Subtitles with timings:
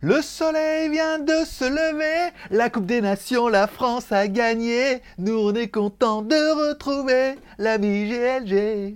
[0.00, 5.02] Le soleil vient de se lever, la Coupe des Nations, la France a gagné.
[5.18, 8.94] Nous on est content de retrouver l'ami GLG.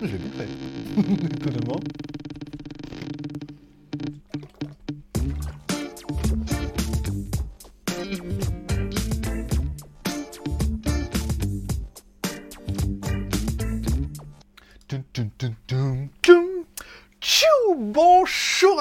[0.00, 0.48] J'ai bien fait.
[1.36, 1.80] Étonnamment.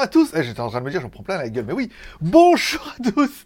[0.01, 1.73] À tous Eh, J'étais en train de me dire, j'en prends plein la gueule, mais
[1.73, 1.89] oui
[2.21, 3.45] Bonjour à tous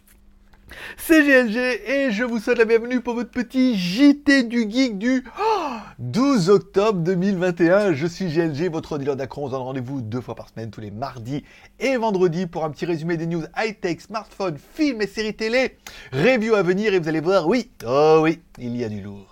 [0.98, 5.24] C'est GLG et je vous souhaite la bienvenue pour votre petit JT du Geek du
[5.38, 7.94] oh, 12 octobre 2021.
[7.94, 9.44] Je suis GLG, votre dealer d'accro.
[9.44, 11.44] On se donne rendez-vous deux fois par semaine, tous les mardis
[11.80, 15.78] et vendredis, pour un petit résumé des news high-tech, smartphones, films et séries télé.
[16.14, 19.28] Review à venir et vous allez voir, oui, oh oui, il y a du lourd.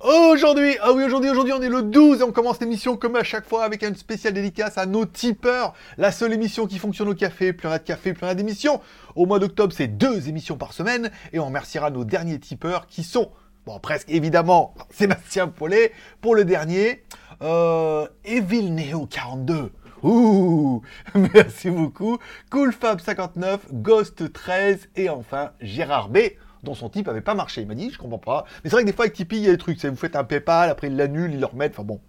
[0.00, 3.22] Aujourd'hui, ah oui, aujourd'hui, aujourd'hui, on est le 12 et on commence l'émission comme à
[3.22, 5.74] chaque fois avec une spéciale dédicace à nos tipeurs.
[5.98, 8.80] La seule émission qui fonctionne au café, plus a de café, plus on a d'émissions.
[9.14, 13.02] Au mois d'octobre, c'est deux émissions par semaine et on remerciera nos derniers tipeurs qui
[13.02, 13.30] sont,
[13.66, 17.04] bon, presque évidemment, Sébastien Paulet pour le dernier,
[17.42, 19.72] euh, Evil Neo 42.
[20.02, 20.80] Ouh,
[21.34, 22.18] merci beaucoup.
[22.50, 26.18] Cool Fab 59, Ghost 13 et enfin Gérard B
[26.62, 27.62] dont son type avait pas marché.
[27.62, 28.44] Il m'a dit, je comprends pas.
[28.62, 29.82] Mais c'est vrai que des fois avec Tipeee, il y a des trucs.
[29.84, 31.70] Vous faites un PayPal, après il l'annule, il le remet.
[31.70, 32.00] Enfin bon,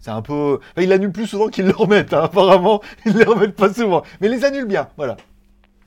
[0.00, 0.58] c'est un peu.
[0.72, 2.12] Enfin, il l'annule plus souvent qu'il le remette.
[2.12, 2.22] Hein.
[2.24, 4.02] Apparemment, il ne les remettent pas souvent.
[4.20, 4.88] Mais il les annule bien.
[4.96, 5.16] Voilà.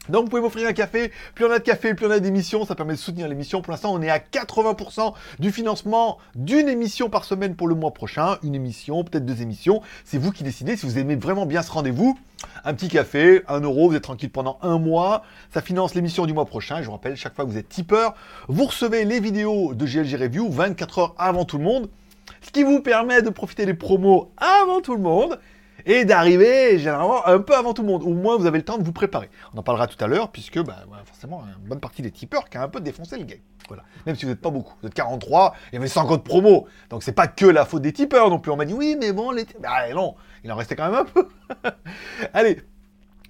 [0.09, 2.66] Donc vous pouvez m'offrir un café, plus on a de café, plus on a d'émissions,
[2.66, 3.62] ça permet de soutenir l'émission.
[3.62, 7.92] Pour l'instant, on est à 80% du financement d'une émission par semaine pour le mois
[7.92, 8.38] prochain.
[8.44, 9.82] Une émission, peut-être deux émissions.
[10.04, 12.18] C'est vous qui décidez si vous aimez vraiment bien ce rendez-vous.
[12.66, 15.23] Un petit café, un euro, vous êtes tranquille pendant un mois.
[15.54, 16.82] Ça finance l'émission du mois prochain.
[16.82, 18.14] Je vous rappelle, chaque fois que vous êtes tipeur,
[18.50, 21.90] vous recevez les vidéos de GLG Review 24 heures avant tout le monde.
[22.42, 25.40] Ce qui vous permet de profiter des promos avant tout le monde
[25.86, 28.03] et d'arriver généralement un peu avant tout le monde.
[28.03, 29.30] Au moins, vous avez le temps de vous préparer.
[29.53, 32.58] On en parlera tout à l'heure, puisque bah, forcément, une bonne partie des tipeurs qui
[32.58, 33.39] a un peu défoncé le game.
[33.67, 33.83] Voilà.
[34.05, 34.73] Même si vous n'êtes pas beaucoup.
[34.82, 36.67] Vous êtes 43, il y avait 50 promos.
[36.89, 38.52] Donc c'est pas que la faute des tipeurs non plus.
[38.52, 41.05] On m'a dit oui, mais bon, les bah, non, il en restait quand même un
[41.05, 41.27] peu.
[42.33, 42.61] Allez,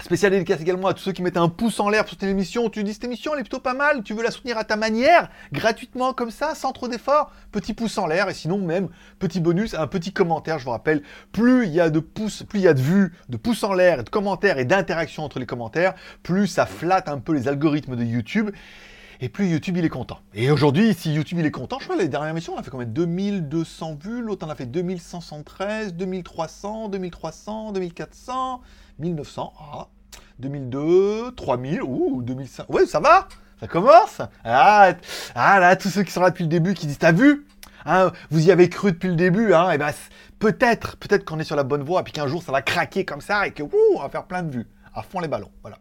[0.01, 2.69] Spécial dédicace également à tous ceux qui mettaient un pouce en l'air pour cette émission.
[2.69, 4.75] Tu dis cette émission elle est plutôt pas mal, tu veux la soutenir à ta
[4.75, 7.31] manière, gratuitement comme ça, sans trop d'efforts?
[7.51, 8.89] Petit pouce en l'air et sinon même
[9.19, 10.57] petit bonus, un petit commentaire.
[10.57, 13.13] Je vous rappelle, plus il y a de pouces, plus il y a de vues,
[13.29, 15.93] de pouces en l'air, de commentaires et d'interactions entre les commentaires,
[16.23, 18.49] plus ça flatte un peu les algorithmes de YouTube.
[19.23, 20.19] Et plus YouTube il est content.
[20.33, 22.61] Et aujourd'hui, si YouTube il est content, je crois que les dernières émissions, on a
[22.61, 22.85] fait combien?
[22.85, 28.61] 2200 vues, l'autre on a fait 2513, 2300, 2300, 2400.
[28.99, 29.87] 1900, ah,
[30.39, 32.69] 2002, 3000, ouh, 2005.
[32.69, 33.29] Ouais, ça va?
[33.61, 34.19] Ça commence?
[34.43, 34.91] Ah,
[35.35, 37.47] ah, là, tous ceux qui sont là depuis le début qui disent T'as vu?
[37.85, 39.93] Hein, Vous y avez cru depuis le début, hein, et ben
[40.39, 43.05] peut-être, peut-être qu'on est sur la bonne voie, et puis qu'un jour ça va craquer
[43.05, 44.67] comme ça, et que, ouh, on va faire plein de vues.
[44.93, 45.77] À fond les ballons, voilà.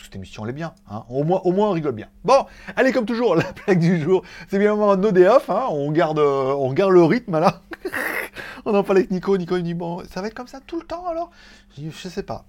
[0.00, 0.74] Cette émission, elle est bien.
[0.90, 1.04] Hein.
[1.10, 2.08] Au, moins, au moins, on rigole bien.
[2.24, 5.50] Bon, allez, comme toujours, la plaque du jour, c'est bien un no off.
[5.50, 5.66] Hein.
[5.70, 7.60] On, garde, euh, on garde le rythme, là.
[8.64, 9.36] on en parle avec Nico.
[9.36, 11.30] Nico, il dit, bon, ça va être comme ça tout le temps, alors?
[11.78, 12.44] Je sais pas.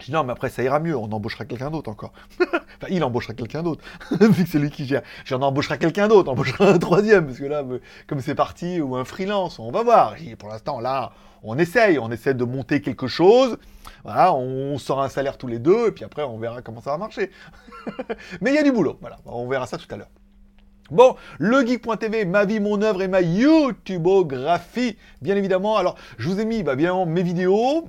[0.00, 2.12] Je dis non, mais après ça ira mieux, on embauchera quelqu'un d'autre encore.
[2.40, 5.02] enfin, il embauchera quelqu'un d'autre, vu que c'est lui qui gère.
[5.24, 7.62] J'en embauchera quelqu'un d'autre, on embauchera un troisième, parce que là,
[8.06, 10.16] comme c'est parti, ou un freelance, on va voir.
[10.38, 11.12] pour l'instant, là,
[11.42, 13.58] on essaye, on essaie de monter quelque chose.
[14.04, 16.90] Voilà, on sort un salaire tous les deux, et puis après, on verra comment ça
[16.90, 17.30] va marcher.
[18.40, 20.10] mais il y a du boulot, voilà, on verra ça tout à l'heure.
[20.90, 25.76] Bon, le geek.tv, ma vie, mon œuvre et ma YouTubeographie, bien évidemment.
[25.76, 27.88] Alors, je vous ai mis, bah, bien mes vidéos,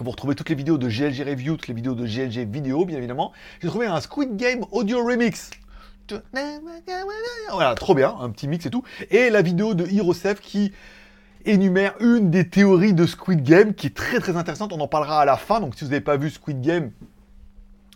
[0.00, 2.98] vous retrouvez toutes les vidéos de GLG Review, toutes les vidéos de GLG Vidéo, bien
[2.98, 3.32] évidemment.
[3.62, 5.50] J'ai trouvé un Squid Game Audio Remix.
[7.50, 8.82] Voilà, trop bien, un petit mix et tout.
[9.10, 10.72] Et la vidéo de Hirosef qui
[11.48, 14.72] énumère une des théories de Squid Game qui est très très intéressante.
[14.72, 15.60] On en parlera à la fin.
[15.60, 16.90] Donc si vous n'avez pas vu Squid Game,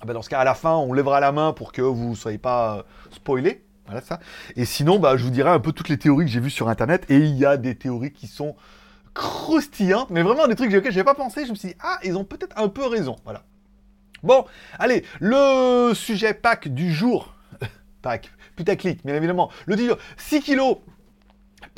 [0.01, 2.11] ah ben, dans ce cas à la fin, on lèvera la main pour que vous
[2.11, 3.65] ne soyez pas euh, spoilés.
[3.87, 4.21] Voilà ça.
[4.57, 6.69] Et sinon, bah, je vous dirai un peu toutes les théories que j'ai vues sur
[6.69, 7.05] Internet.
[7.09, 8.55] Et il y a des théories qui sont
[9.15, 11.45] croustillante, mais vraiment des trucs auxquels n'avais pas pensé.
[11.45, 13.17] Je me suis dit, ah, ils ont peut-être un peu raison.
[13.25, 13.43] Voilà.
[14.23, 14.45] Bon,
[14.79, 17.35] allez, le sujet pack du jour.
[18.03, 19.51] pack, putaclic, bien évidemment.
[19.67, 20.77] Le titre, 6 kilos.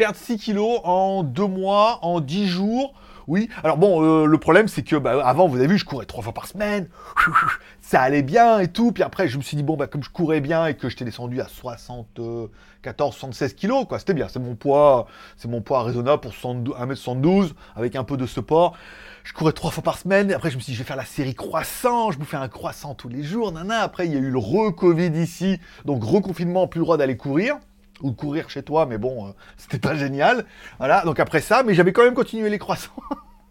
[0.03, 2.93] Perdre 6 kilos en 2 mois, en 10 jours.
[3.29, 6.07] Oui, alors bon, euh, le problème c'est que bah, avant, vous avez vu, je courais
[6.07, 6.89] trois fois par semaine,
[7.81, 8.91] ça allait bien et tout.
[8.91, 11.05] Puis après, je me suis dit, bon, bah, comme je courais bien et que j'étais
[11.05, 14.27] descendu à 74, 76 kilos, quoi, c'était bien.
[14.27, 15.07] C'est mon poids,
[15.37, 18.77] c'est mon poids raisonnable pour 1m72 avec un peu de support.
[19.23, 20.33] Je courais trois fois par semaine.
[20.33, 22.11] Après, je me suis dit, je vais faire la série croissant.
[22.11, 23.53] Je bouffais un croissant tous les jours.
[23.53, 23.83] Nana.
[23.83, 25.61] Après, il y a eu le re-Covid ici.
[25.85, 27.61] Donc, reconfinement, plus le droit d'aller courir
[28.03, 30.45] ou courir chez toi, mais bon, euh, c'était pas génial.
[30.79, 32.93] Voilà, donc après ça, mais j'avais quand même continué les croissants.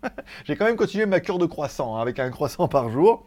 [0.45, 3.25] j'ai quand même continué ma cure de croissant, hein, avec un croissant par jour.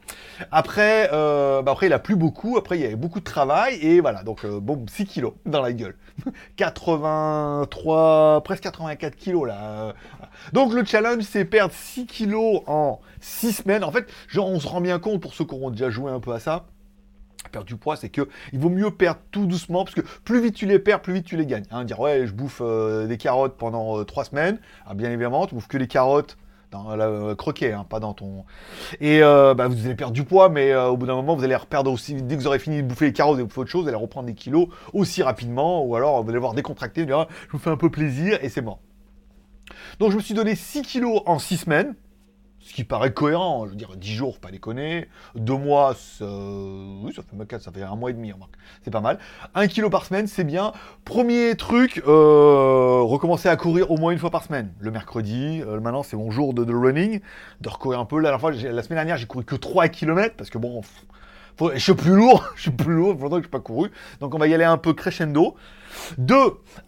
[0.50, 2.56] Après, euh, bah après, il a plu beaucoup.
[2.56, 3.76] Après, il y avait beaucoup de travail.
[3.76, 5.96] Et voilà, donc, euh, bon, 6 kilos dans la gueule.
[6.56, 9.94] 83, presque 84 kilos, là.
[10.52, 13.84] Donc, le challenge, c'est perdre 6 kilos en 6 semaines.
[13.84, 16.20] En fait, genre, on se rend bien compte, pour ceux qui auront déjà joué un
[16.20, 16.66] peu à ça,
[17.48, 20.54] perdre du poids, c'est que il vaut mieux perdre tout doucement, parce que plus vite
[20.54, 21.66] tu les perds, plus vite tu les gagnes.
[21.70, 25.54] Hein, dire ouais, je bouffe euh, des carottes pendant 3 semaines, ah, bien évidemment, tu
[25.54, 26.36] bouffes que les carottes
[26.74, 28.44] dans la euh, croquet, hein, pas dans ton.
[29.00, 31.44] Et euh, bah, vous allez perdre du poids, mais euh, au bout d'un moment, vous
[31.44, 32.14] allez reperdre aussi.
[32.14, 34.26] Dès que vous aurez fini de bouffer les carottes et autre chose, vous allez reprendre
[34.26, 37.70] des kilos aussi rapidement, ou alors vous allez voir décontracté, vous ah, je vous fais
[37.70, 38.80] un peu plaisir, et c'est mort.
[39.98, 41.94] Donc je me suis donné 6 kilos en 6 semaines.
[42.64, 45.06] Ce qui paraît cohérent, je veux dire, 10 jours, pas déconner.
[45.34, 48.54] 2 mois, oui, ça fait 4, ça fait un mois et demi, remarque.
[48.82, 49.18] C'est pas mal.
[49.54, 50.72] 1 kilo par semaine, c'est bien.
[51.04, 54.72] Premier truc, euh, recommencer à courir au moins une fois par semaine.
[54.80, 57.20] Le mercredi, euh, maintenant c'est mon jour de, running,
[57.60, 58.18] de recourir un peu.
[58.18, 60.80] La, fois, la semaine dernière, j'ai couru que 3 km, parce que bon,
[61.74, 63.90] je suis plus lourd, je suis plus lourd, longtemps que je n'ai pas couru.
[64.20, 65.54] Donc on va y aller un peu crescendo.
[66.16, 66.34] 2.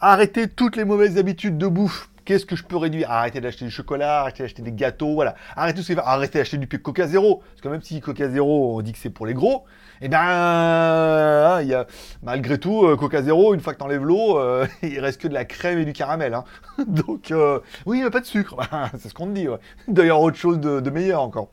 [0.01, 3.09] Arrêter toutes les mauvaises habitudes de bouffe Qu'est-ce que je peux réduire?
[3.09, 5.37] Arrêter d'acheter du chocolat, arrêter d'acheter des gâteaux, voilà.
[5.55, 6.09] Arrêter tout ce qui va.
[6.09, 7.37] Arrêter d'acheter du Coca Zéro.
[7.53, 9.65] Parce que même si Coca Zéro, on dit que c'est pour les gros,
[10.01, 11.87] eh ben, hein, il y a,
[12.25, 15.35] malgré tout, euh, Coca Zéro, une fois que t'enlèves l'eau, euh, il reste que de
[15.35, 16.35] la crème et du caramel.
[16.35, 16.45] Hein.
[16.89, 18.57] Donc, euh, oui, il n'y a pas de sucre.
[18.99, 19.47] c'est ce qu'on te dit.
[19.87, 21.51] D'ailleurs, autre chose de, de meilleur encore.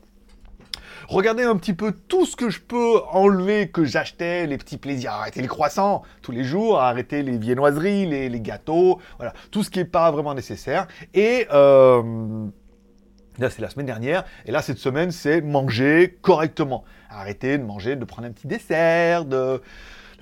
[1.08, 5.12] Regardez un petit peu tout ce que je peux enlever que j'achetais, les petits plaisirs,
[5.12, 9.78] arrêter les croissants tous les jours, arrêter les viennoiseries, les, gâteaux, voilà, tout ce qui
[9.78, 10.86] n'est pas vraiment nécessaire.
[11.12, 12.46] Et euh,
[13.38, 16.84] là, c'est la semaine dernière, et là, cette semaine, c'est manger correctement.
[17.10, 19.60] Arrêter de manger, de prendre un petit dessert, de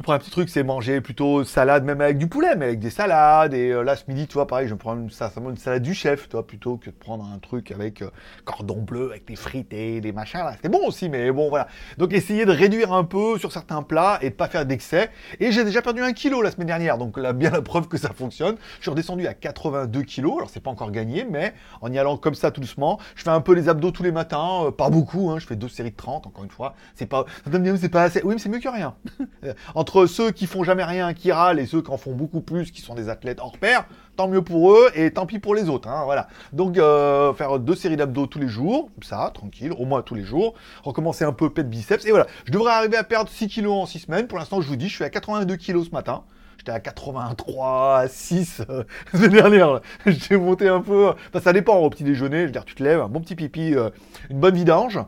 [0.02, 2.90] le premier petit truc, c'est manger plutôt salade, même avec du poulet, mais avec des
[2.90, 3.54] salades.
[3.54, 5.08] Et euh, là, ce midi, tu vois, pareil, je prends une,
[5.48, 8.10] une salade du chef, toi, plutôt que de prendre un truc avec euh,
[8.44, 10.40] cordon bleu, avec des frites et des machins.
[10.40, 11.68] Là, c'était bon aussi, mais bon, voilà.
[11.98, 15.08] Donc, essayer de réduire un peu sur certains plats et de pas faire d'excès.
[15.38, 17.96] Et j'ai déjà perdu un kilo la semaine dernière, donc là, bien la preuve que
[17.96, 18.56] ça fonctionne.
[18.78, 20.34] Je suis redescendu à 82 kilos.
[20.38, 23.30] Alors, c'est pas encore gagné, mais en y allant comme ça tout doucement, je fais
[23.30, 25.30] un peu les abdos tous les matins, euh, pas beaucoup.
[25.30, 26.74] Hein, je fais deux séries de 30, encore une fois.
[26.96, 28.08] C'est pas, c'est pas.
[28.24, 28.96] Oui, mais c'est mieux que rien.
[29.91, 32.70] entre ceux qui font jamais rien, qui râlent, et ceux qui en font beaucoup plus,
[32.70, 33.86] qui sont des athlètes hors pair,
[34.16, 35.88] tant mieux pour eux, et tant pis pour les autres.
[35.88, 36.28] Hein, voilà.
[36.52, 40.24] Donc, euh, faire deux séries d'abdos tous les jours, ça, tranquille, au moins tous les
[40.24, 40.54] jours.
[40.82, 42.26] Recommencer un peu pet biceps, et voilà.
[42.44, 44.26] Je devrais arriver à perdre 6 kilos en 6 semaines.
[44.26, 46.24] Pour l'instant, je vous dis, je suis à 82 kilos ce matin.
[46.62, 49.80] J'étais à 83, 6 euh, la semaine dernière.
[50.06, 51.08] J'ai monté un peu.
[51.08, 52.42] Enfin, ça dépend au petit déjeuner.
[52.42, 53.90] Je veux dire, tu te lèves, un bon petit pipi, euh,
[54.30, 55.00] une bonne vidange.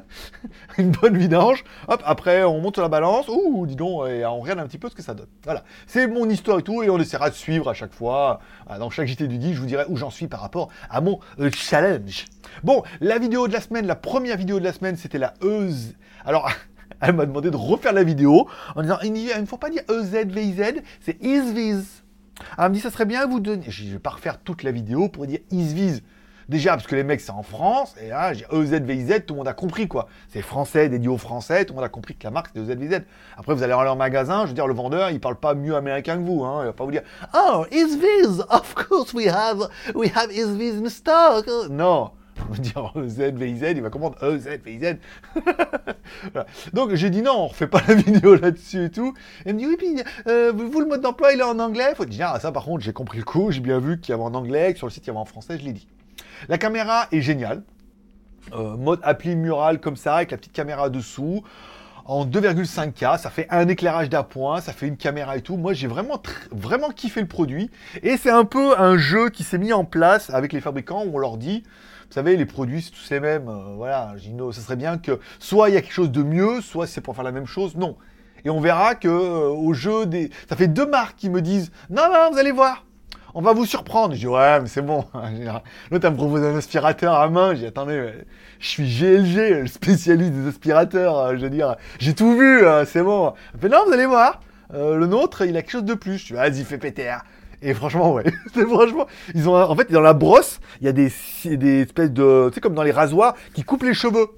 [0.78, 1.62] une bonne vidange.
[1.88, 3.28] Hop, après, on monte sur la balance.
[3.28, 5.26] Ouh, dis donc, et on regarde un petit peu ce que ça donne.
[5.44, 5.62] Voilà.
[5.86, 8.40] C'est mon histoire et tout, et on essaiera de suivre à chaque fois.
[8.78, 11.20] Dans chaque JT du 10, je vous dirai où j'en suis par rapport à mon
[11.38, 12.24] euh, challenge.
[12.62, 15.96] Bon, la vidéo de la semaine, la première vidéo de la semaine, c'était la Euse.
[16.24, 16.50] Alors,
[17.00, 20.82] elle m'a demandé de refaire la vidéo en disant, il ne faut pas dire EZVIZ,
[21.00, 22.02] c'est ISVIZ.
[22.56, 23.64] Elle me dit, ça serait bien vous donner.
[23.68, 26.02] Je ne vais pas refaire toute la vidéo pour dire ISVIZ.
[26.48, 29.48] Déjà, parce que les mecs, c'est en France, et là, j'ai EZVIZ, tout le monde
[29.48, 30.08] a compris, quoi.
[30.30, 33.02] C'est français, dédié aux français, tout le monde a compris que la marque, c'était EZVIZ.
[33.36, 35.76] Après, vous allez aller en magasin, je veux dire, le vendeur, il parle pas mieux
[35.76, 36.62] américain que vous, hein.
[36.62, 37.02] Il va pas vous dire,
[37.34, 37.98] oh, is
[38.48, 41.46] Of course we have, we have in stock.
[41.68, 42.12] Non.
[42.50, 44.96] On dire EZVIZ, il va comprendre EZVIZ.
[46.32, 46.46] voilà.
[46.72, 49.14] Donc j'ai dit non, on refait pas la vidéo là-dessus et tout.
[49.44, 51.94] Elle me dit oui, puis euh, vous, le mode d'emploi, il est en anglais?
[51.96, 54.14] Faut dire, ah, ça par contre, j'ai compris le coup, j'ai bien vu qu'il y
[54.14, 55.88] avait en anglais, que sur le site il y avait en français, je l'ai dit.
[56.48, 57.62] La caméra est géniale.
[58.54, 61.42] Euh, mode appli mural comme ça, avec la petite caméra dessous.
[62.06, 65.58] En 2,5K, ça fait un éclairage d'appoint, ça fait une caméra et tout.
[65.58, 67.70] Moi, j'ai vraiment, vraiment kiffé le produit.
[68.02, 71.16] Et c'est un peu un jeu qui s'est mis en place avec les fabricants où
[71.16, 71.64] on leur dit,
[72.08, 73.48] vous savez, les produits, c'est tous les mêmes.
[73.48, 76.62] Euh, voilà, Gino, ça serait bien que soit il y a quelque chose de mieux,
[76.62, 77.76] soit c'est pour faire la même chose.
[77.76, 77.96] Non.
[78.46, 80.30] Et on verra que euh, au jeu des...
[80.48, 82.86] Ça fait deux marques qui me disent, non, non, vous allez voir,
[83.34, 84.14] on va vous surprendre.
[84.14, 85.04] Je dis, ouais, mais c'est bon.
[85.90, 87.54] L'autre, elle me propose un aspirateur à main.
[87.54, 88.10] J'ai attendez,
[88.58, 91.18] je suis GLG, le spécialiste des aspirateurs.
[91.18, 93.34] Euh, je veux dire, j'ai tout vu, hein, c'est bon.
[93.52, 94.40] Elle fait, non, vous allez voir.
[94.72, 96.18] Le nôtre, il a quelque chose de plus.
[96.18, 97.16] Je dis, vas-y, fais péter.
[97.62, 98.24] Et franchement, ouais.
[98.52, 101.12] franchement, ils ont, en fait, dans la brosse, il y a des,
[101.44, 104.28] des espèces de, tu sais, comme dans les rasoirs, qui coupent les cheveux.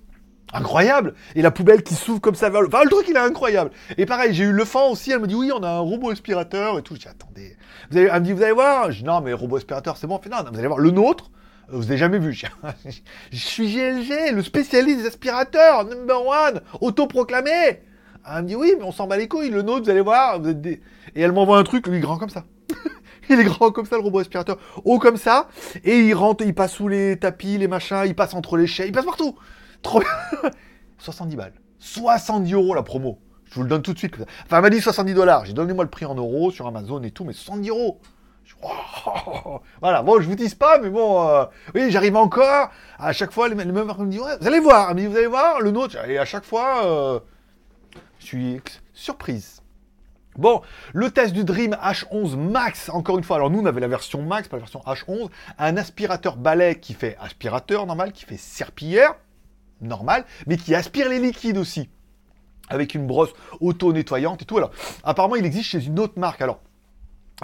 [0.53, 2.67] Incroyable Et la poubelle qui s'ouvre comme ça le...
[2.67, 3.71] Enfin, le truc, il est incroyable.
[3.99, 6.11] Et pareil, j'ai eu le fan aussi, elle me dit, oui, on a un robot
[6.11, 6.95] aspirateur et tout.
[6.95, 7.57] Dis, attendez.
[7.91, 7.99] Vous.
[7.99, 8.91] Elle me dit, vous allez voir?
[8.91, 10.19] Je dis, non, mais robot aspirateur, c'est bon.
[10.19, 11.31] fait, non, vous allez voir, le nôtre,
[11.73, 12.33] euh, vous avez jamais vu.
[13.33, 17.83] Je suis GLG, le spécialiste des aspirateurs, number one, autoproclamé.
[18.29, 20.41] Elle me dit, oui, mais on s'en bat les couilles, le nôtre, vous allez voir.
[20.41, 20.81] Vous êtes des...
[21.15, 22.45] Et elle m'envoie un truc, lui, grand comme ça.
[23.35, 24.59] il est grand comme ça, le robot aspirateur.
[24.85, 25.49] Haut comme ça.
[25.85, 28.89] Et il rentre, il passe sous les tapis, les machins, il passe entre les chaises,
[28.89, 29.37] il passe partout.
[29.83, 30.51] Trop bien.
[30.99, 31.55] 70 balles.
[31.79, 33.19] 70 euros la promo.
[33.51, 34.15] Je vous le donne tout de suite.
[34.45, 35.45] Enfin, elle m'a dit 70 dollars.
[35.45, 38.01] J'ai donné moi le prix en euros sur Amazon et tout, mais 70 euros.
[39.81, 41.45] Voilà, bon, je vous dis pas, mais bon, euh,
[41.75, 42.71] oui, j'arrive encore.
[42.99, 45.61] À chaque fois, les, mêmes me disent, ouais, vous allez voir, mais vous allez voir,
[45.61, 47.21] le nôtre, et à chaque fois, euh,
[48.19, 48.61] je suis
[48.93, 49.60] surprise.
[50.41, 50.63] Bon,
[50.95, 54.23] le test du Dream H11 Max, encore une fois, alors nous on avait la version
[54.23, 55.29] Max, pas la version H11,
[55.59, 59.17] un aspirateur balai qui fait aspirateur normal, qui fait serpillière,
[59.83, 61.91] normal, mais qui aspire les liquides aussi,
[62.71, 64.57] avec une brosse auto-nettoyante et tout.
[64.57, 64.71] Alors,
[65.05, 66.63] apparemment il existe chez une autre marque, alors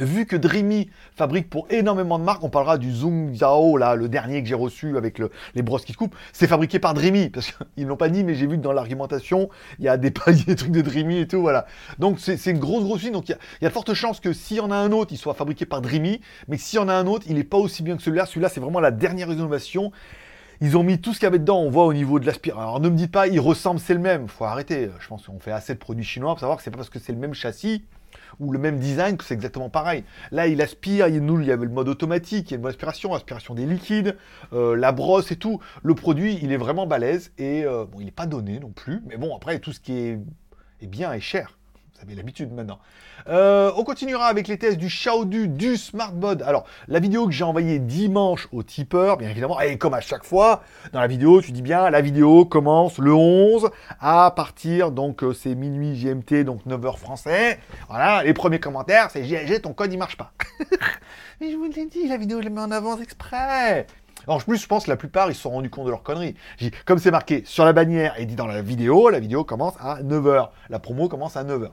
[0.00, 4.08] Vu que Dreamy fabrique pour énormément de marques, on parlera du Zoom Zhao, là, le
[4.08, 5.20] dernier que j'ai reçu avec
[5.54, 8.34] les brosses qui se coupent, c'est fabriqué par Dreamy, parce qu'ils l'ont pas dit, mais
[8.34, 9.48] j'ai vu que dans l'argumentation,
[9.78, 11.66] il y a des paliers, des trucs de Dreamy et tout, voilà.
[11.98, 14.58] Donc c'est une grosse, grosse usine, donc il y, a de fortes chances que s'il
[14.58, 16.94] y en a un autre, il soit fabriqué par Dreamy, mais s'il y en a
[16.94, 18.26] un autre, il n'est pas aussi bien que celui-là.
[18.26, 19.92] Celui-là, c'est vraiment la dernière innovation.
[20.60, 22.62] Ils ont mis tout ce qu'il y avait dedans, on voit au niveau de l'aspirateur.
[22.62, 24.28] Alors ne me dites pas, il ressemble, c'est le même.
[24.28, 24.90] Faut arrêter.
[24.98, 26.98] Je pense qu'on fait assez de produits chinois pour savoir que c'est pas parce que
[26.98, 27.84] c'est le même châssis
[28.40, 30.04] ou le même design, que c'est exactement pareil.
[30.30, 32.66] Là, il aspire, il, nous, il y avait le mode automatique, il y a une
[32.66, 34.16] aspiration, aspiration des liquides,
[34.52, 35.60] euh, la brosse et tout.
[35.82, 39.02] Le produit, il est vraiment balèze et euh, bon, il n'est pas donné non plus,
[39.06, 40.18] mais bon, après, tout ce qui est
[40.82, 41.56] bien est cher.
[41.96, 42.78] Vous avez l'habitude maintenant.
[43.28, 46.42] Euh, on continuera avec les tests du Xiaodu du SmartBod.
[46.42, 50.24] Alors, la vidéo que j'ai envoyée dimanche au tipeur, bien évidemment, et comme à chaque
[50.24, 50.62] fois,
[50.92, 55.32] dans la vidéo, tu dis bien, la vidéo commence le 11 à partir, donc euh,
[55.32, 57.60] c'est minuit GMT, donc 9h français.
[57.88, 60.32] Voilà, les premiers commentaires, c'est GLG, ton code il marche pas.
[61.40, 63.86] Mais je vous l'ai dit, la vidéo, je la mets en avance exprès.
[64.26, 66.34] En plus, je pense que la plupart, ils se sont rendus compte de leur connerie.
[66.84, 70.02] Comme c'est marqué sur la bannière et dit dans la vidéo, la vidéo commence à
[70.02, 70.48] 9h.
[70.68, 71.70] La promo commence à 9h.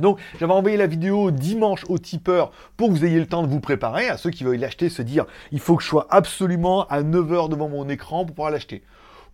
[0.00, 3.48] Donc j'avais envoyé la vidéo dimanche au tipeur pour que vous ayez le temps de
[3.48, 6.86] vous préparer, à ceux qui veulent l'acheter, se dire il faut que je sois absolument
[6.88, 8.82] à 9h devant mon écran pour pouvoir l'acheter.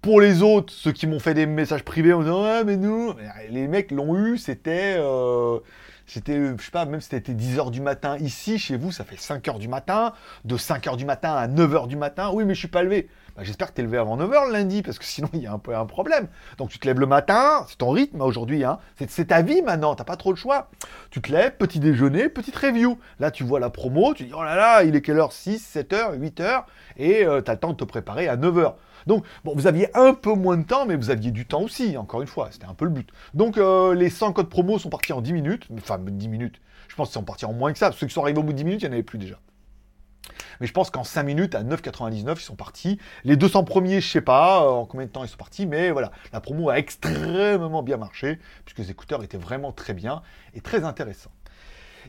[0.03, 3.15] Pour les autres, ceux qui m'ont fait des messages privés en disant ouais mais nous,
[3.51, 4.97] les mecs l'ont eu, c'était...
[4.99, 5.59] Euh,
[6.07, 9.17] c'était, je sais pas, même si c'était 10h du matin ici, chez vous, ça fait
[9.17, 10.13] 5h du matin,
[10.45, 13.09] de 5h du matin à 9h du matin, oui mais je suis pas levé.
[13.37, 15.47] Bah, j'espère que tu es levé avant 9h le lundi, parce que sinon il y
[15.47, 16.29] a un peu un problème.
[16.59, 18.79] Donc tu te lèves le matin, c'est ton rythme aujourd'hui, hein.
[19.09, 20.71] c'est ta vie maintenant, t'as pas trop le choix.
[21.11, 22.99] Tu te lèves, petit déjeuner, petite review.
[23.19, 25.33] Là tu vois la promo, tu dis oh là là, il est quelle heure?
[25.33, 26.65] 6, 7h, 8h,
[26.97, 28.75] et euh, tu as le temps de te préparer à 9h.
[29.07, 31.97] Donc, bon, vous aviez un peu moins de temps, mais vous aviez du temps aussi,
[31.97, 33.11] encore une fois, c'était un peu le but.
[33.35, 36.95] Donc, euh, les 100 codes promo sont partis en 10 minutes, enfin 10 minutes, je
[36.95, 38.43] pense qu'ils sont partis en moins que ça, parce que ceux qui sont arrivés au
[38.43, 39.37] bout de 10 minutes, il n'y en avait plus déjà.
[40.61, 42.99] Mais je pense qu'en 5 minutes, à 9,99, ils sont partis.
[43.25, 45.91] Les 200 premiers, je sais pas euh, en combien de temps ils sont partis, mais
[45.91, 50.23] voilà, la promo a extrêmement bien marché, puisque les écouteurs étaient vraiment très bien
[50.55, 51.33] et très intéressants.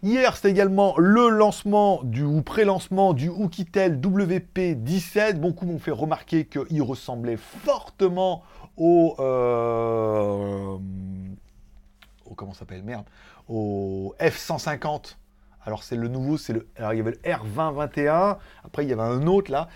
[0.04, 5.36] Hier, c'était également le lancement du ou pré-lancement du Oukitel WP17.
[5.40, 8.44] Beaucoup m'ont fait remarquer qu'il ressemblait fortement
[8.76, 10.78] au, euh,
[12.26, 12.84] au comment s'appelle?
[12.84, 13.06] Merde,
[13.48, 15.16] au F150
[15.66, 16.68] alors c'est le nouveau, c'est le.
[16.78, 19.68] Alors il y avait le R2021, après il y avait un autre là.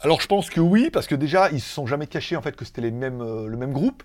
[0.00, 2.56] Alors je pense que oui, parce que déjà ils se sont jamais cachés en fait
[2.56, 4.02] que c'était euh, le même groupe,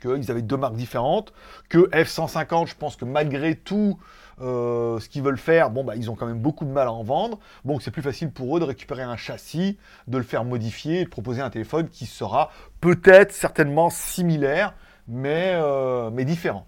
[0.00, 1.32] qu'ils avaient deux marques différentes,
[1.68, 3.98] que F150, je pense que malgré tout
[4.40, 6.92] euh, ce qu'ils veulent faire, bon bah ils ont quand même beaucoup de mal à
[6.92, 10.44] en vendre, donc c'est plus facile pour eux de récupérer un châssis, de le faire
[10.44, 14.74] modifier de proposer un téléphone qui sera peut-être certainement similaire,
[15.06, 16.66] mais, euh, mais différent.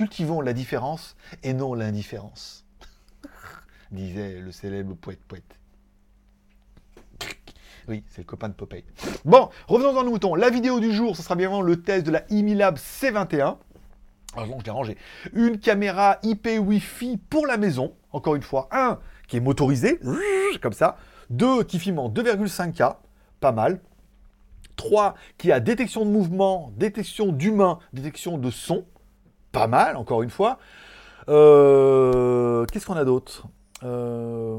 [0.00, 2.64] Cultivons la différence et non l'indifférence,
[3.90, 5.58] disait le célèbre poète poète.
[7.86, 8.82] Oui, c'est le copain de Popeye.
[9.26, 10.34] Bon, revenons dans le mouton.
[10.34, 13.58] La vidéo du jour, ce sera bien le test de la Imilab C21.
[14.36, 14.96] Alors je l'ai rangé.
[15.34, 17.94] Une caméra IP Wi-Fi pour la maison.
[18.12, 20.00] Encore une fois, un qui est motorisé,
[20.62, 20.96] comme ça.
[21.28, 22.96] Deux qui filme en 2,5K,
[23.38, 23.82] pas mal.
[24.76, 28.86] Trois qui a détection de mouvement, détection d'humain, détection de son
[29.52, 30.58] pas mal, encore une fois.
[31.28, 33.46] Euh, qu'est-ce qu'on a d'autre
[33.84, 34.58] euh,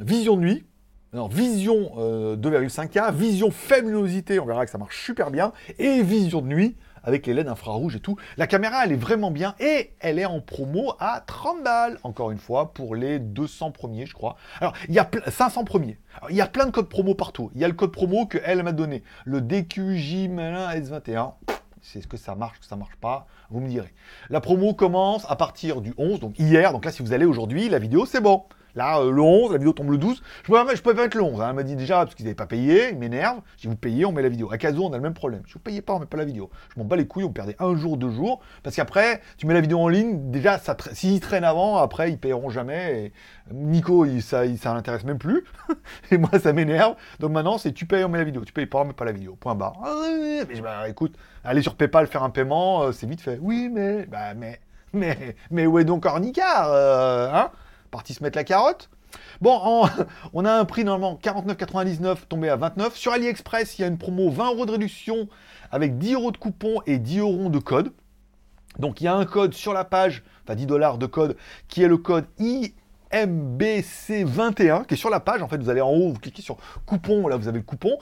[0.00, 0.64] Vision de nuit.
[1.12, 1.92] Non, vision
[2.36, 6.76] 2,5K, euh, vision faible on verra que ça marche super bien, et vision de nuit
[7.04, 8.16] avec les LED infrarouges et tout.
[8.36, 12.32] La caméra, elle est vraiment bien et elle est en promo à 30 balles, encore
[12.32, 14.36] une fois, pour les 200 premiers, je crois.
[14.60, 15.98] Alors, il y a 500 premiers.
[16.28, 17.50] il y a plein de codes promo partout.
[17.54, 21.34] Il y a le code promo qu'elle m'a donné, le DQJ S21
[21.92, 23.94] c'est ce que ça marche, que ça marche pas, vous me direz.
[24.28, 27.68] La promo commence à partir du 11, donc hier, donc là si vous allez aujourd'hui,
[27.68, 28.44] la vidéo c'est bon.
[28.76, 30.22] Là, euh, le 11, la vidéo tombe le 12.
[30.44, 31.40] Je je pouvais pas mettre le 11.
[31.40, 31.46] hein.
[31.50, 33.40] Elle m'a dit déjà, parce qu'ils n'avaient pas payé, ils m'énervent.
[33.56, 34.52] Si vous payez, on met la vidéo.
[34.52, 35.42] À Caso, on a le même problème.
[35.46, 36.50] Si vous payez pas, on met pas la vidéo.
[36.74, 38.40] Je m'en bats les couilles, on perdait un jour, deux jours.
[38.62, 42.10] Parce qu'après, tu mets la vidéo en ligne, déjà, ça tra- s'ils traînent avant, après,
[42.12, 43.12] ils paieront jamais.
[43.50, 45.44] Nico, il, ça, il- ça l'intéresse même plus.
[46.10, 46.96] et moi, ça m'énerve.
[47.18, 48.44] Donc maintenant, c'est tu payes, on met la vidéo.
[48.44, 49.36] Tu payes pas, on met pas la vidéo.
[49.40, 49.74] Point barre.
[49.82, 51.14] Ah, mais écoute,
[51.44, 53.38] aller sur PayPal faire un paiement, euh, c'est vite fait.
[53.40, 54.60] Oui, mais, bah, mais,
[54.92, 57.50] mais, mais où est donc Ornicard euh, hein?
[57.90, 58.88] Parti se mettre la carotte
[59.40, 59.84] Bon,
[60.32, 62.96] on a un prix normalement 49,99 tombé à 29.
[62.96, 65.28] Sur AliExpress, il y a une promo 20 euros de réduction
[65.70, 67.92] avec 10 euros de coupon et 10 euros de code.
[68.78, 71.36] Donc il y a un code sur la page, enfin 10 dollars de code,
[71.68, 75.42] qui est le code IMBC21, qui est sur la page.
[75.42, 77.98] En fait, vous allez en haut, vous cliquez sur coupon, là vous avez le coupon.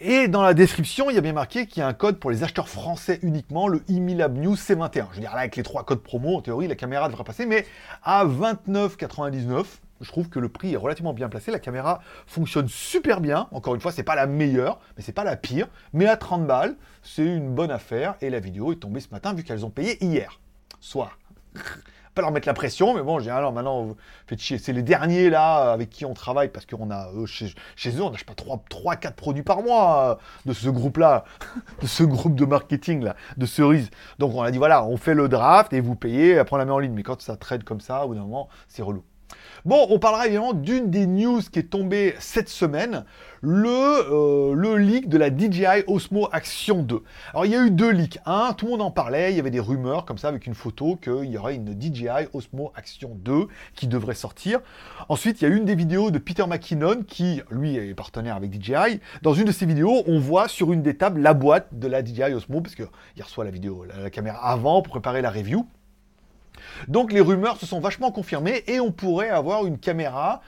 [0.00, 2.30] Et dans la description, il y a bien marqué qu'il y a un code pour
[2.30, 5.06] les acheteurs français uniquement, le Imilab News C21.
[5.10, 7.46] Je veux dire, là, avec les trois codes promo, en théorie, la caméra devrait passer,
[7.46, 7.66] mais
[8.04, 9.64] à 29,99,
[10.00, 11.50] je trouve que le prix est relativement bien placé.
[11.50, 13.48] La caméra fonctionne super bien.
[13.50, 15.66] Encore une fois, c'est pas la meilleure, mais c'est pas la pire.
[15.92, 18.14] Mais à 30 balles, c'est une bonne affaire.
[18.20, 20.38] Et la vidéo est tombée ce matin, vu qu'elles ont payé hier
[20.80, 21.18] soir.
[22.18, 23.94] Pas leur mettre la pression, mais bon, j'ai alors maintenant,
[24.26, 24.58] faites chier.
[24.58, 28.02] C'est les derniers là avec qui on travaille parce qu'on a euh, chez, chez eux,
[28.02, 31.22] on n'achète pas 3, 3, 4 produits par mois euh, de ce groupe-là,
[31.80, 33.90] de ce groupe de marketing là, de cerises.
[34.18, 36.64] Donc on a dit voilà, on fait le draft et vous payez, après on la
[36.64, 36.92] met en ligne.
[36.92, 39.04] Mais quand ça trade comme ça, au bout d'un moment, c'est relou.
[39.64, 43.04] Bon, on parlera évidemment d'une des news qui est tombée cette semaine,
[43.40, 47.02] le, euh, le leak de la DJI Osmo Action 2.
[47.32, 48.18] Alors il y a eu deux leaks.
[48.24, 50.54] Un, tout le monde en parlait, il y avait des rumeurs comme ça avec une
[50.54, 54.60] photo qu'il y aurait une DJI Osmo Action 2 qui devrait sortir.
[55.08, 58.52] Ensuite, il y a une des vidéos de Peter McKinnon qui, lui, est partenaire avec
[58.52, 59.00] DJI.
[59.22, 62.04] Dans une de ses vidéos, on voit sur une des tables la boîte de la
[62.04, 62.86] DJI Osmo, parce qu'il
[63.20, 65.66] reçoit la vidéo, la caméra avant pour préparer la review.
[66.88, 70.40] Donc les rumeurs se sont vachement confirmées et on pourrait avoir une caméra.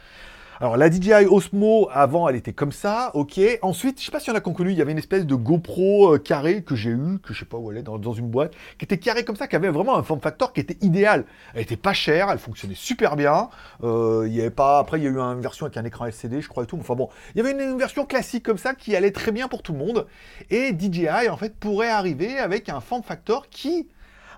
[0.62, 3.40] Alors la DJI Osmo, avant, elle était comme ça, ok.
[3.62, 6.16] Ensuite, je sais pas si on a connu, il y avait une espèce de GoPro
[6.16, 8.52] euh, carré que j'ai eu, que je sais pas où elle est, dans, une boîte,
[8.76, 11.24] qui était carré comme ça, qui avait vraiment un form factor qui était idéal.
[11.54, 13.48] Elle était pas chère, elle fonctionnait super bien.
[13.82, 16.04] Euh, il y avait pas, après il y a eu une version avec un écran
[16.04, 16.76] LCD, je crois et tout.
[16.78, 19.62] Enfin bon, il y avait une version classique comme ça qui allait très bien pour
[19.62, 20.06] tout le monde.
[20.50, 23.88] Et DJI en fait pourrait arriver avec un form factor qui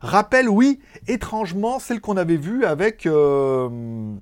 [0.02, 4.14] rappelle, oui, étrangement, celle qu'on avait vue avec, euh,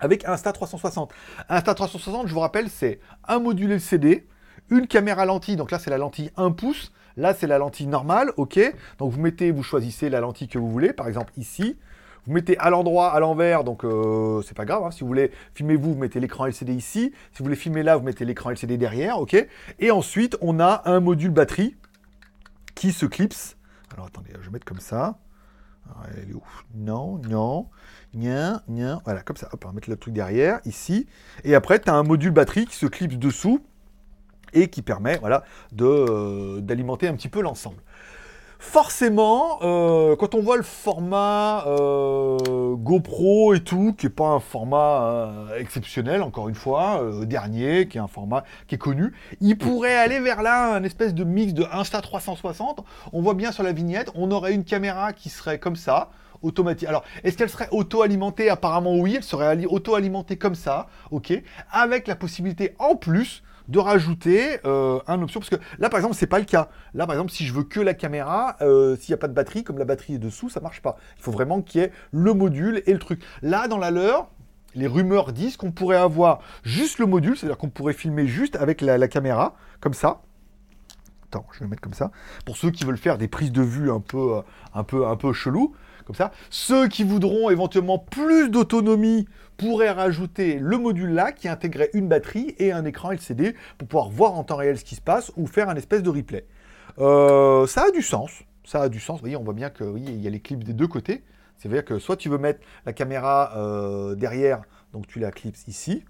[0.00, 1.10] avec Insta360.
[1.50, 4.26] Insta360, je vous rappelle, c'est un module LCD,
[4.70, 8.32] une caméra lentille, donc là c'est la lentille 1 pouce, là c'est la lentille normale,
[8.36, 8.58] ok
[8.98, 11.76] Donc vous mettez, vous choisissez la lentille que vous voulez, par exemple ici,
[12.26, 14.84] vous mettez à l'endroit, à l'envers, donc euh, c'est pas grave.
[14.84, 14.90] hein.
[14.90, 17.12] Si vous voulez filmer vous, vous mettez l'écran LCD ici.
[17.32, 19.46] Si vous voulez filmer là, vous mettez l'écran LCD derrière, ok
[19.78, 21.74] Et ensuite, on a un module batterie
[22.74, 23.56] qui se clipse.
[23.92, 25.18] Alors attendez, je vais mettre comme ça.
[25.86, 26.42] Alors, elle est où?
[26.74, 27.68] Non, non.
[28.14, 29.00] Nien, nien.
[29.04, 29.48] Voilà, comme ça.
[29.52, 31.06] Hop, on va mettre le truc derrière, ici.
[31.44, 33.64] Et après, tu as un module batterie qui se clipse dessous
[34.52, 35.44] et qui permet voilà,
[35.80, 37.82] euh, d'alimenter un petit peu l'ensemble.
[38.60, 44.40] Forcément, euh, quand on voit le format euh, GoPro et tout, qui n'est pas un
[44.40, 49.12] format euh, exceptionnel, encore une fois, euh, dernier, qui est un format qui est connu,
[49.40, 52.78] il pourrait aller vers là, un espèce de mix de Insta360.
[53.12, 56.10] On voit bien sur la vignette, on aurait une caméra qui serait comme ça,
[56.42, 56.88] automatique.
[56.88, 58.50] Alors, est-ce qu'elle serait auto-alimentée?
[58.50, 61.32] Apparemment oui, elle serait ali- auto-alimentée comme ça, ok,
[61.70, 66.16] avec la possibilité en plus de rajouter euh, un option parce que là par exemple
[66.16, 69.12] c'est pas le cas là par exemple si je veux que la caméra euh, s'il
[69.12, 71.32] n'y a pas de batterie comme la batterie est dessous ça marche pas il faut
[71.32, 74.28] vraiment qu'il y ait le module et le truc là dans la leur
[74.74, 78.26] les rumeurs disent qu'on pourrait avoir juste le module c'est à dire qu'on pourrait filmer
[78.26, 80.22] juste avec la, caméra comme ça
[81.30, 82.10] Attends, je vais mettre comme ça.
[82.46, 85.14] Pour ceux qui veulent faire des prises de vue un peu, euh, un peu, un
[85.14, 85.74] peu chelou,
[86.06, 86.32] comme ça.
[86.48, 89.28] Ceux qui voudront éventuellement plus d'autonomie
[89.58, 94.08] pourraient rajouter le module là qui intégrait une batterie et un écran LCD pour pouvoir
[94.08, 96.46] voir en temps réel ce qui se passe ou faire un espèce de replay.
[96.98, 98.30] Euh, ça a du sens.
[98.64, 99.20] Ça a du sens.
[99.20, 101.24] Voyez, on voit bien que oui, y a les clips des deux côtés.
[101.56, 106.04] C'est-à-dire que soit tu veux mettre la caméra euh, derrière, donc tu la clips ici.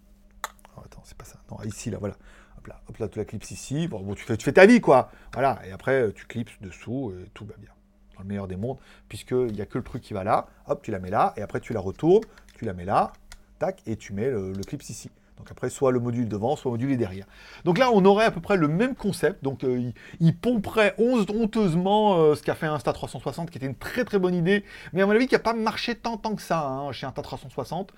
[0.76, 1.38] Oh, attends, c'est pas ça.
[1.50, 2.16] Non, ici, là, voilà.
[2.58, 3.88] Hop là, hop là, tu la clips ici.
[3.88, 5.11] Bon, bon, tu, fais, tu fais ta vie, quoi.
[5.32, 5.58] Voilà.
[5.66, 7.70] Et après, tu clips dessous et tout va bien.
[8.16, 10.48] Dans le meilleur des mondes, puisqu'il n'y a que le truc qui va là.
[10.66, 11.32] Hop, tu la mets là.
[11.38, 12.24] Et après, tu la retournes.
[12.56, 13.12] Tu la mets là.
[13.58, 13.82] Tac.
[13.86, 15.10] Et tu mets le, le clips ici.
[15.38, 17.26] Donc après, soit le module devant, soit le module derrière.
[17.64, 19.44] Donc là, on aurait à peu près le même concept.
[19.44, 24.04] Donc euh, il, pomperait honte- honteusement euh, ce qu'a fait Insta360, qui était une très
[24.04, 26.66] très bonne idée, mais à mon avis, qui n'a pas marché tant tant que ça
[26.66, 27.88] hein, chez Insta360.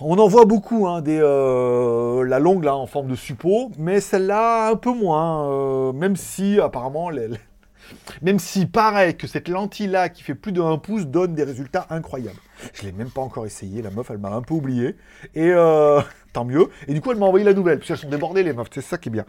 [0.00, 4.00] On en voit beaucoup, hein, des, euh, la longue là en forme de suppôt, mais
[4.00, 7.10] celle-là un peu moins, euh, même si apparemment
[8.22, 11.86] Même si paraît que cette lentille-là, qui fait plus de 1 pouce, donne des résultats
[11.90, 12.38] incroyables.
[12.72, 14.96] Je l'ai même pas encore essayé, la meuf, elle m'a un peu oublié.
[15.34, 16.00] Et euh,
[16.32, 16.68] tant mieux.
[16.88, 18.80] Et du coup, elle m'a envoyé la nouvelle, parce qu'elles sont débordées, les meufs, c'est
[18.80, 19.24] ça qui est bien.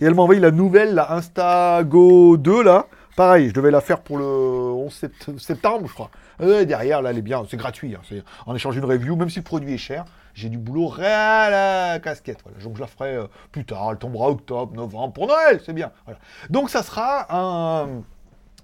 [0.00, 2.86] Et elle m'a envoyé la nouvelle, la Instago 2, là.
[3.16, 5.06] Pareil, je devais la faire pour le 11
[5.38, 6.10] septembre, je crois.
[6.40, 7.96] Et derrière, là, elle est bien, c'est gratuit.
[7.96, 8.22] Hein.
[8.46, 10.04] En échange d'une review, même si le produit est cher,
[10.38, 12.38] j'ai du boulot à la casquette.
[12.44, 12.58] Voilà.
[12.62, 15.90] Donc je la ferai euh, plus tard, elle tombera octobre, novembre, pour Noël, c'est bien.
[16.04, 16.20] Voilà.
[16.48, 18.02] Donc ça sera un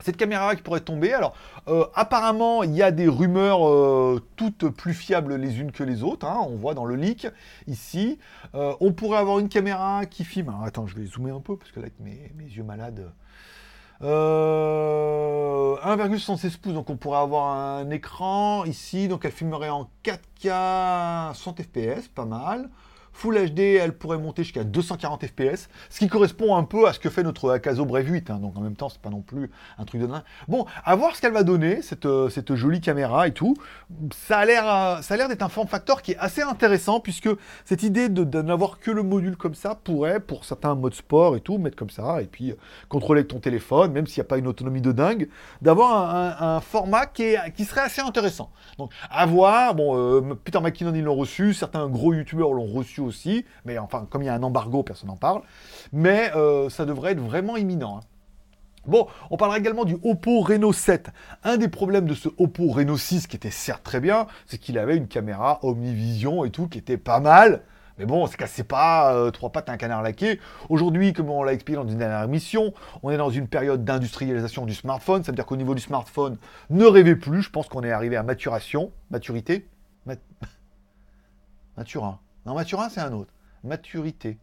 [0.00, 1.14] cette caméra qui pourrait tomber.
[1.14, 1.34] Alors,
[1.68, 6.02] euh, apparemment, il y a des rumeurs euh, toutes plus fiables les unes que les
[6.02, 6.26] autres.
[6.26, 6.40] Hein.
[6.42, 7.28] on voit dans le leak
[7.68, 8.18] ici.
[8.52, 10.52] on pourrait avoir une caméra qui filme.
[10.64, 13.12] Attends, je vais zoomer un peu parce que là, avec mes, mes yeux malades.
[14.00, 21.62] 1,76 pouces, donc on pourrait avoir un écran ici, donc elle filmerait en 4K 100
[21.62, 22.70] fps, pas mal.
[23.14, 26.98] Full HD, elle pourrait monter jusqu'à 240 fps, ce qui correspond un peu à ce
[26.98, 28.38] que fait notre Akazo Brave 8, hein.
[28.38, 30.22] donc en même temps, c'est pas non plus un truc de dingue.
[30.48, 33.56] Bon, à voir ce qu'elle va donner, cette, euh, jolie caméra et tout.
[34.12, 36.98] Ça a l'air euh, ça a l'air d'être un form factor qui est assez intéressant,
[36.98, 37.28] puisque
[37.64, 41.40] cette idée de, n'avoir que le module comme ça pourrait, pour certains modes sport et
[41.40, 42.56] tout, mettre comme ça, et puis euh,
[42.88, 45.28] contrôler ton téléphone, même s'il n'y a pas une autonomie de dingue,
[45.62, 48.50] d'avoir un, format qui serait assez intéressant.
[48.78, 53.44] Donc, à voir, bon, Peter McKinnon, ils l'ont reçu, certains gros youtubeurs l'ont reçu aussi,
[53.64, 55.42] mais enfin, comme il y a un embargo, personne n'en parle.
[55.92, 57.98] Mais euh, ça devrait être vraiment imminent.
[57.98, 58.00] Hein.
[58.86, 61.10] Bon, on parlera également du Oppo Reno 7.
[61.42, 64.78] Un des problèmes de ce Oppo Reno 6, qui était certes très bien, c'est qu'il
[64.78, 67.62] avait une caméra Omnivision et tout, qui était pas mal.
[67.98, 70.40] Mais bon, c'est cassé pas euh, trois pattes à un canard laqué.
[70.68, 74.66] Aujourd'hui, comme on l'a expliqué dans une dernière émission, on est dans une période d'industrialisation
[74.66, 75.22] du smartphone.
[75.22, 76.36] Ça veut dire qu'au niveau du smartphone,
[76.70, 77.42] ne rêvez plus.
[77.42, 79.68] Je pense qu'on est arrivé à maturation, maturité,
[80.06, 80.18] Mat...
[81.76, 82.18] maturin.
[82.46, 83.32] Non, Maturin, c'est un autre.
[83.62, 84.38] Maturité.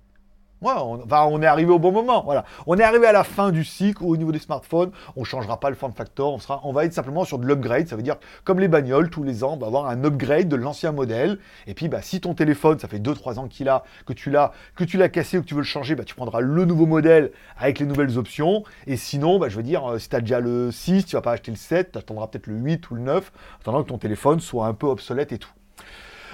[0.63, 2.27] On, on est arrivé au bon moment.
[2.67, 5.59] On est arrivé à la fin du cycle au niveau des smartphones, on ne changera
[5.59, 7.87] pas le form factor, on, sera, on va être simplement sur de l'upgrade.
[7.87, 10.55] Ça veut dire, comme les bagnoles, tous les ans, on va avoir un upgrade de
[10.55, 11.39] l'ancien modèle.
[11.65, 14.51] Et puis, bah, si ton téléphone, ça fait 2-3 ans qu'il a, que tu l'as,
[14.75, 16.85] que tu l'as cassé ou que tu veux le changer, bah, tu prendras le nouveau
[16.85, 18.63] modèle avec les nouvelles options.
[18.85, 21.21] Et sinon, bah, je veux dire, euh, si tu as déjà le 6, tu vas
[21.21, 23.97] pas acheter le 7, tu attendras peut-être le 8 ou le 9, attendant que ton
[23.97, 25.51] téléphone soit un peu obsolète et tout.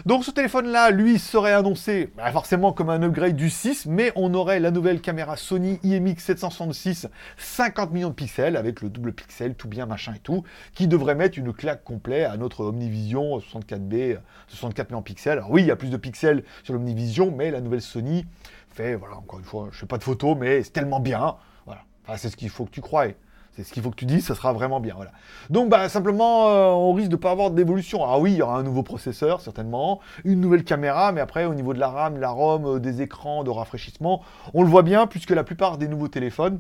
[0.06, 4.34] Donc ce téléphone-là, lui, serait annoncé bah, forcément comme un upgrade du 6, mais on
[4.34, 7.08] aurait la nouvelle caméra Sony IMX 766,
[7.38, 11.16] 50 millions de pixels, avec le double pixel, tout bien, machin et tout, qui devrait
[11.16, 15.38] mettre une claque complète à notre Omnivision 64B, 64 millions de pixels.
[15.40, 18.26] Alors oui, il y a plus de pixels sur l'Omnivision, mais la nouvelle Sony
[18.70, 21.82] fait, voilà, encore une fois, je fais pas de photos, mais c'est tellement bien, voilà.
[22.18, 23.08] c'est ce qu'il faut que tu croies.
[23.58, 24.96] C'est ce qu'il faut que tu dises, ça sera vraiment bien.
[25.50, 28.06] Donc bah, simplement, euh, on risque de ne pas avoir d'évolution.
[28.06, 31.56] Ah oui, il y aura un nouveau processeur, certainement, une nouvelle caméra, mais après, au
[31.56, 34.22] niveau de la RAM, la ROM, euh, des écrans, de rafraîchissement,
[34.54, 36.60] on le voit bien, puisque la plupart des nouveaux téléphones,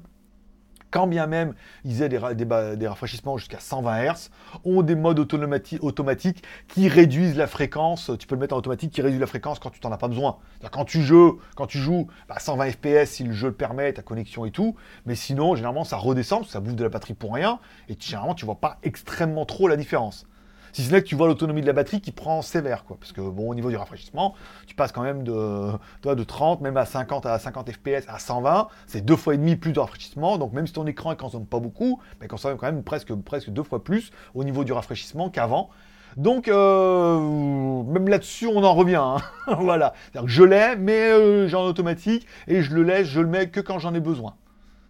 [0.91, 4.29] quand bien même ils aient des, rafraîchissements jusqu'à 120 Hz,
[4.65, 8.11] ont des modes automatiques qui réduisent la fréquence.
[8.19, 10.07] Tu peux le mettre en automatique qui réduit la fréquence quand tu t'en as pas
[10.07, 10.37] besoin.
[10.71, 14.01] Quand tu joues, quand tu joues, 120 bah, fps si le jeu le permet, ta
[14.01, 14.75] connexion et tout.
[15.05, 17.59] Mais sinon, généralement, ça redescend ça bouffe de la batterie pour rien.
[17.89, 20.25] Et généralement, tu vois pas extrêmement trop la différence.
[20.73, 22.97] Si ce n'est que tu vois l'autonomie de la batterie qui prend sévère, quoi.
[22.99, 25.71] Parce que, bon, au niveau du rafraîchissement, tu passes quand même de,
[26.03, 28.67] de 30, même à 50 à 50 FPS à 120.
[28.85, 30.37] C'est deux fois et demi plus de rafraîchissement.
[30.37, 33.49] Donc, même si ton écran ne consomme pas beaucoup, mais consomme quand même presque, presque
[33.49, 35.69] deux fois plus au niveau du rafraîchissement qu'avant.
[36.17, 38.95] Donc, euh, même là-dessus, on en revient.
[38.95, 39.17] Hein.
[39.59, 39.93] voilà.
[40.25, 43.59] Je l'ai, mais euh, j'ai en automatique et je le laisse, je le mets que
[43.59, 44.35] quand j'en ai besoin.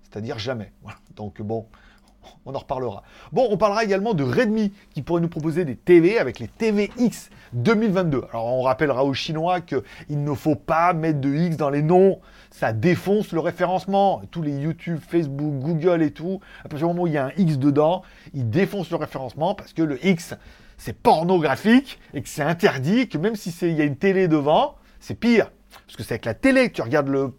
[0.03, 0.71] C'est-à-dire jamais.
[1.15, 1.67] Donc, bon,
[2.45, 3.03] on en reparlera.
[3.31, 7.29] Bon, on parlera également de Redmi qui pourrait nous proposer des TV avec les TVX
[7.53, 8.23] 2022.
[8.31, 12.19] Alors on rappellera aux Chinois qu'il ne faut pas mettre de X dans les noms,
[12.51, 14.21] ça défonce le référencement.
[14.31, 17.25] Tous les YouTube, Facebook, Google et tout, à partir du moment où il y a
[17.25, 20.35] un X dedans, ils défoncent le référencement parce que le X
[20.77, 24.75] c'est pornographique et que c'est interdit, que même si il y a une télé devant,
[24.99, 25.51] c'est pire.
[25.85, 27.33] Parce que c'est avec la télé que tu regardes le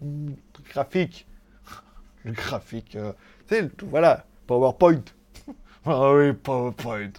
[0.70, 1.26] graphique.
[2.24, 3.12] Le graphique, euh,
[3.48, 5.04] tu voilà, PowerPoint.
[5.84, 7.12] ah oui, PowerPoint.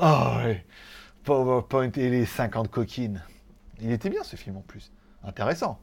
[0.00, 0.56] Ah oui,
[1.22, 3.22] PowerPoint et les 50 coquines.
[3.80, 4.90] Il était bien ce film en plus.
[5.22, 5.78] Intéressant.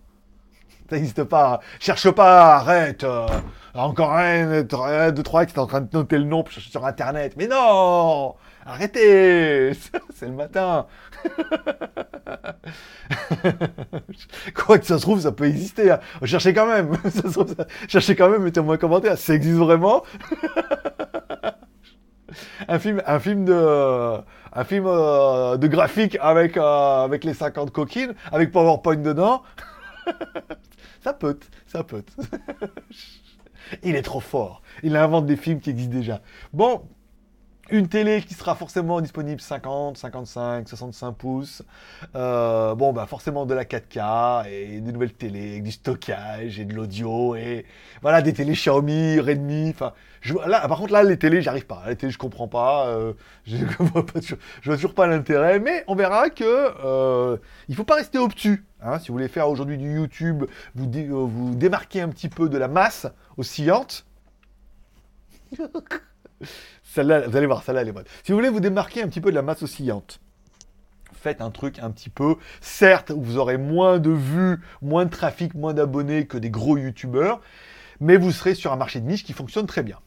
[0.89, 1.59] Ça n'existe pas.
[1.79, 3.03] Cherche pas, arrête.
[3.03, 3.27] Euh,
[3.75, 7.35] encore un, deux, trois qui est en train de noter le nom sur Internet.
[7.37, 9.73] Mais non Arrêtez
[10.15, 10.87] C'est le matin.
[14.55, 15.91] Quoi que ça se trouve, ça peut exister.
[15.91, 15.99] Hein.
[16.23, 16.91] Cherchez quand même.
[17.87, 19.17] Cherchez quand même, mettez-moi un commentaire.
[19.17, 20.03] Ça existe vraiment?
[22.67, 24.21] Un film, un film de,
[24.53, 29.43] un film euh, de graphique avec, euh, avec les 50 coquines, avec PowerPoint dedans?
[31.01, 32.03] Ça peut, ça peut.
[33.83, 34.61] Il est trop fort.
[34.83, 36.21] Il invente des films qui existent déjà.
[36.53, 36.81] Bon,
[37.71, 41.61] une télé qui sera forcément disponible 50, 55, 65 pouces.
[42.15, 46.65] Euh, bon, bah forcément de la 4K et des nouvelles télés avec du stockage et
[46.65, 47.65] de l'audio et
[48.01, 49.69] voilà des télés Xiaomi, Redmi.
[49.69, 49.93] Enfin,
[50.67, 51.83] par contre là les télés, j'arrive pas.
[51.87, 52.87] Les télés, je comprends pas.
[52.87, 53.13] Euh,
[53.45, 54.05] je, vois
[54.63, 55.59] vois toujours pas l'intérêt.
[55.59, 58.65] Mais on verra que euh, il faut pas rester obtus.
[58.81, 60.89] Hein, si vous voulez faire aujourd'hui du YouTube, vous,
[61.27, 64.05] vous démarquez un petit peu de la masse oscillante.
[66.83, 68.05] Celle-là, vous allez voir, celle-là, elle est bonne.
[68.23, 70.21] Si vous voulez vous démarquer un petit peu de la masse oscillante,
[71.13, 75.09] faites un truc un petit peu, certes, où vous aurez moins de vues, moins de
[75.09, 77.41] trafic, moins d'abonnés que des gros youtubeurs,
[77.99, 79.99] mais vous serez sur un marché de niche qui fonctionne très bien.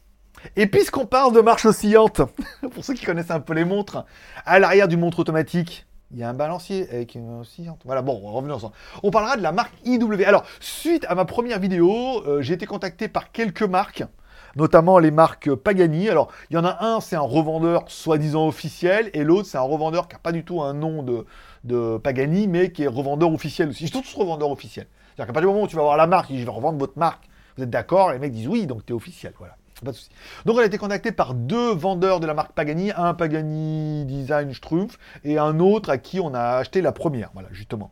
[0.57, 2.23] Et puisqu'on parle de marche oscillante,
[2.75, 4.05] pour ceux qui connaissent un peu les montres,
[4.47, 7.81] à l'arrière d'une montre automatique, il y a un balancier avec une oscillante.
[7.85, 8.75] Voilà, bon, revenons ensemble.
[9.03, 10.25] On parlera de la marque IW.
[10.25, 14.05] Alors, suite à ma première vidéo, euh, j'ai été contacté par quelques marques
[14.55, 16.11] notamment les marques Pagani.
[16.11, 19.63] Alors, il y en a un, c'est un revendeur soi-disant officiel, et l'autre, c'est un
[19.63, 21.25] revendeur qui n'a pas du tout un nom de,
[21.65, 23.85] de, Pagani, mais qui est revendeur officiel aussi.
[23.85, 24.89] Ils sont tous revendeurs officiels.
[25.17, 26.99] C'est-à-dire qu'à partir du moment où tu vas voir la marque, je vais revendre votre
[26.99, 27.25] marque,
[27.57, 29.57] vous êtes d'accord, les mecs disent oui, donc tu es officiel, voilà.
[29.85, 30.11] Pas de souci.
[30.45, 34.55] Donc elle a été contactée par deux vendeurs de la marque Pagani, un Pagani Design
[34.55, 37.91] Strumpf et un autre à qui on a acheté la première, voilà, justement.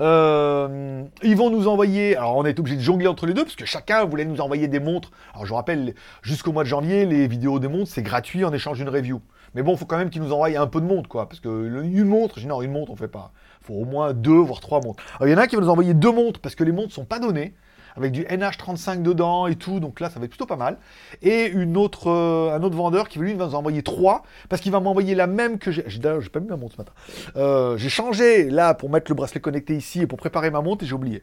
[0.00, 3.56] Euh, ils vont nous envoyer, alors on est obligé de jongler entre les deux, parce
[3.56, 5.10] que chacun voulait nous envoyer des montres.
[5.32, 8.52] Alors je vous rappelle, jusqu'au mois de janvier, les vidéos des montres, c'est gratuit en
[8.52, 9.20] échange d'une review.
[9.54, 11.28] Mais bon, il faut quand même qu'ils nous envoient un peu de montres, quoi.
[11.28, 13.32] Parce que une montre, non, une montre, on fait pas.
[13.62, 15.02] Il faut au moins deux, voire trois montres.
[15.16, 16.92] Alors il y en a qui vont nous envoyer deux montres, parce que les montres
[16.92, 17.54] sont pas données
[17.98, 20.78] avec du NH35 dedans et tout, donc là ça va être plutôt pas mal.
[21.22, 24.72] Et une autre, euh, un autre vendeur qui lui va nous envoyer trois, parce qu'il
[24.72, 25.82] va m'envoyer la même que j'ai.
[25.98, 26.92] D'ailleurs, j'ai pas mis ma montre ce matin.
[27.36, 30.84] Euh, j'ai changé là pour mettre le bracelet connecté ici et pour préparer ma montre
[30.84, 31.22] et j'ai oublié.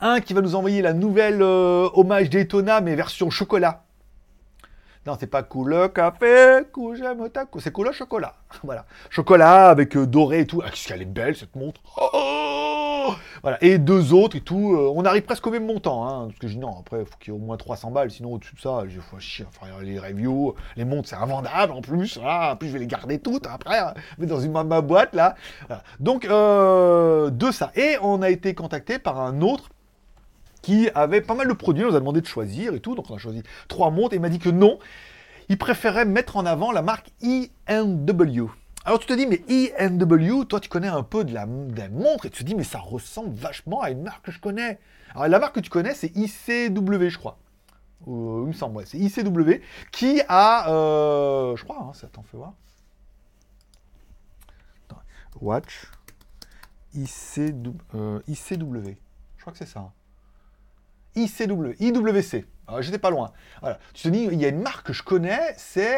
[0.00, 3.84] Un qui va nous envoyer la nouvelle euh, hommage Daytona, mais version chocolat.
[5.06, 7.28] Non, c'est pas cool café, cool j'aime
[7.60, 8.34] c'est cool chocolat.
[8.64, 8.86] voilà.
[9.08, 10.62] Chocolat avec doré et tout.
[10.64, 11.80] Ah, qu'est-ce qu'elle est belle cette montre.
[11.96, 12.25] Oh
[13.60, 14.74] Et deux autres et tout.
[14.74, 16.06] Euh, on arrive presque au même montant.
[16.06, 17.90] Hein, parce que je dis non, après, il faut qu'il y ait au moins 300
[17.90, 18.10] balles.
[18.10, 20.54] Sinon, au-dessus de ça, je vais chier faire les reviews.
[20.76, 22.18] Les montres, c'est invendable en plus.
[22.18, 23.78] en plus, je vais les garder toutes après.
[23.78, 25.34] Hein, mais dans une ma boîte là.
[26.00, 27.70] Donc, euh, de ça.
[27.76, 29.70] Et on a été contacté par un autre
[30.62, 31.84] qui avait pas mal de produits.
[31.84, 32.94] On nous a demandé de choisir et tout.
[32.94, 34.14] Donc, on a choisi trois montres.
[34.14, 34.78] Et il m'a dit que non.
[35.48, 38.50] Il préférait mettre en avant la marque INW.
[38.86, 42.30] Alors tu te dis, mais INW, toi tu connais un peu de la, montre et
[42.30, 44.78] tu te dis, mais ça ressemble vachement à une marque que je connais.
[45.10, 47.36] Alors la marque que tu connais, c'est ICW, je crois.
[48.06, 52.22] Euh, il me semble, ouais, c'est ICW, qui a, euh, je crois, hein, ça t'en
[52.22, 52.54] fait voir.
[55.40, 55.90] Watch
[56.94, 58.96] ICW, euh, ICW,
[59.36, 59.92] je crois que c'est ça.
[61.16, 62.46] ICW, IWC.
[62.80, 63.32] J'étais pas loin.
[63.94, 65.56] Tu te dis, il y a une marque que je connais,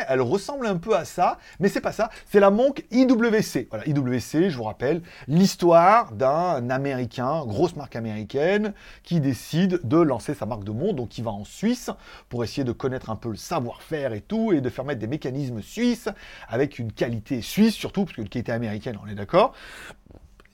[0.09, 2.11] elle ressemble un peu à ça, mais c'est pas ça.
[2.27, 3.69] C'est la montre IWC.
[3.71, 10.35] Voilà, IWC, je vous rappelle, l'histoire d'un Américain, grosse marque américaine, qui décide de lancer
[10.35, 11.91] sa marque de montre, donc il va en Suisse
[12.29, 15.07] pour essayer de connaître un peu le savoir-faire et tout, et de faire mettre des
[15.07, 16.09] mécanismes suisses
[16.49, 19.55] avec une qualité suisse surtout, parce que la qualité américaine, on est d'accord,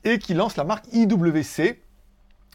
[0.05, 1.81] et qui lance la marque IWC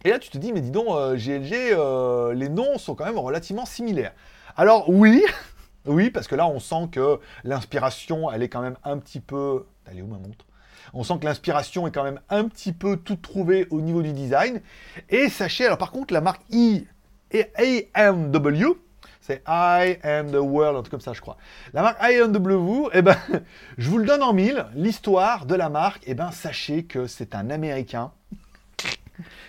[0.05, 3.05] et là, tu te dis, mais dis donc, GLG, euh, euh, les noms sont quand
[3.05, 4.13] même relativement similaires.
[4.55, 5.23] Alors oui,
[5.85, 9.65] oui, parce que là, on sent que l'inspiration, elle est quand même un petit peu...
[9.93, 10.45] Est où ma montre?
[10.93, 14.13] On sent que l'inspiration est quand même un petit peu toute trouvée au niveau du
[14.13, 14.61] design.
[15.09, 16.87] Et sachez, alors par contre, la marque I
[17.31, 18.77] et AMW,
[19.19, 21.37] c'est I am the world, un truc comme ça, je crois.
[21.73, 23.17] La marque IMW, eh ben,
[23.77, 27.35] je vous le donne en mille, l'histoire de la marque, eh ben, sachez que c'est
[27.35, 28.11] un Américain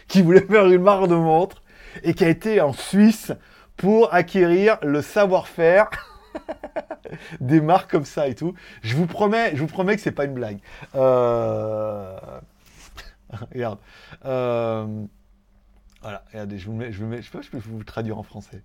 [0.09, 1.63] qui voulait faire une marque de montre
[2.03, 3.33] et qui a été en Suisse
[3.77, 5.91] pour acquérir le savoir-faire
[7.41, 8.55] des marques comme ça et tout.
[8.83, 10.59] Je vous promets, je vous promets que c'est pas une blague.
[10.95, 12.19] Euh,
[13.55, 13.79] regarde.
[14.25, 15.05] Euh,
[16.03, 18.19] voilà, regardez, je vous mets, je vous mets, je sais pas, je peux vous traduire
[18.19, 18.63] en français.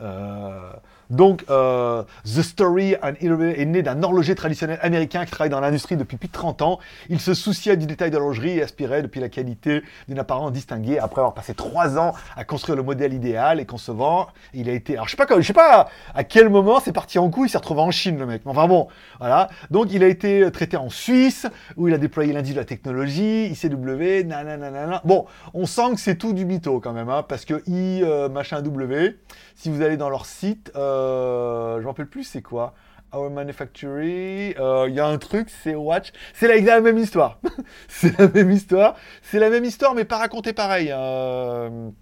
[0.00, 0.70] Euh,
[1.10, 6.16] donc, euh, The Story est né d'un horloger traditionnel américain qui travaille dans l'industrie depuis
[6.16, 6.78] plus de 30 ans.
[7.08, 11.00] Il se souciait du détail de l'horlogerie et aspirait depuis la qualité d'une apparence distinguée.
[11.00, 14.94] Après avoir passé 3 ans à construire le modèle idéal et concevant, il a été...
[14.94, 17.50] Alors, je sais pas, je sais pas à quel moment c'est parti en couille, il
[17.50, 18.42] s'est retrouvé en Chine, le mec.
[18.44, 18.86] Enfin bon,
[19.18, 19.48] voilà.
[19.70, 23.46] Donc, il a été traité en Suisse, où il a déployé l'indice de la technologie,
[23.46, 25.02] ICW, nanana.
[25.04, 28.28] Bon, on sent que c'est tout du mytho quand même, hein, parce que I, euh,
[28.28, 29.16] machin W,
[29.56, 30.72] si vous allez dans leur site...
[30.76, 32.74] Euh, euh, je m'en rappelle plus c'est quoi.
[33.12, 36.12] Our Manufactory, euh, il y a un truc, c'est Watch.
[36.32, 37.40] C'est la, même histoire.
[37.88, 38.96] c'est la même histoire.
[39.22, 40.92] C'est la même histoire, mais pas racontée pareil.
[40.92, 41.70] Hein.
[41.70, 41.92] me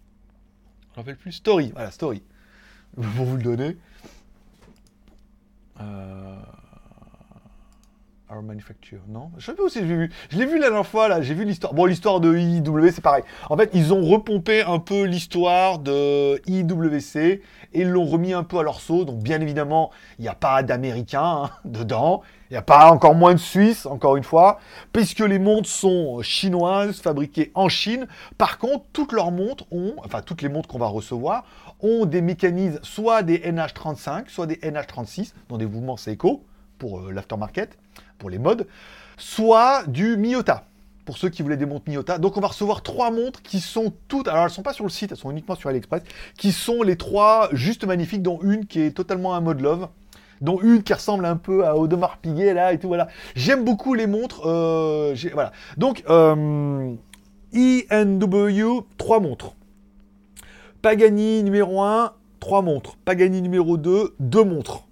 [0.95, 1.33] rappelle plus.
[1.33, 2.23] Story, voilà, Story.
[2.95, 3.77] Pour vous le donner.
[5.81, 6.37] Euh...
[8.31, 10.11] Our Manufacture, non Je sais pas aussi j'ai vu.
[10.29, 11.73] Je l'ai vu la dernière fois, là, j'ai vu l'histoire.
[11.73, 13.25] Bon, l'histoire de IW, c'est pareil.
[13.49, 17.41] En fait, ils ont repompé un peu l'histoire de IWC
[17.73, 19.07] et l'ont remis un peu à leur sauce.
[19.07, 22.23] Donc, bien évidemment, il n'y a pas d'Américains hein, dedans.
[22.51, 24.59] Il n'y a pas encore moins de Suisse, encore une fois,
[24.93, 28.07] puisque les montres sont chinoises, fabriquées en Chine.
[28.37, 31.45] Par contre, toutes leurs montres ont, enfin toutes les montres qu'on va recevoir,
[31.81, 36.43] ont des mécanismes, soit des NH35, soit des NH36, dans des mouvements Seiko,
[36.79, 37.79] pour euh, l'aftermarket,
[38.19, 38.67] pour les modes,
[39.17, 40.65] soit du Miyota,
[41.05, 42.19] pour ceux qui voulaient des montres Miyota.
[42.19, 44.91] Donc on va recevoir trois montres qui sont toutes, alors elles sont pas sur le
[44.91, 46.03] site, elles sont uniquement sur AliExpress,
[46.37, 49.89] qui sont les trois juste magnifiques, dont une qui est totalement un mode love
[50.41, 53.09] dont une qui ressemble un peu à Audemars Piguet là et tout voilà.
[53.35, 55.53] J'aime beaucoup les montres, euh, voilà.
[55.77, 56.95] Donc euh,
[57.53, 59.55] INW, trois montres.
[60.83, 62.97] Pagani numéro 1, trois montres.
[63.05, 64.88] Pagani numéro 2, deux montres.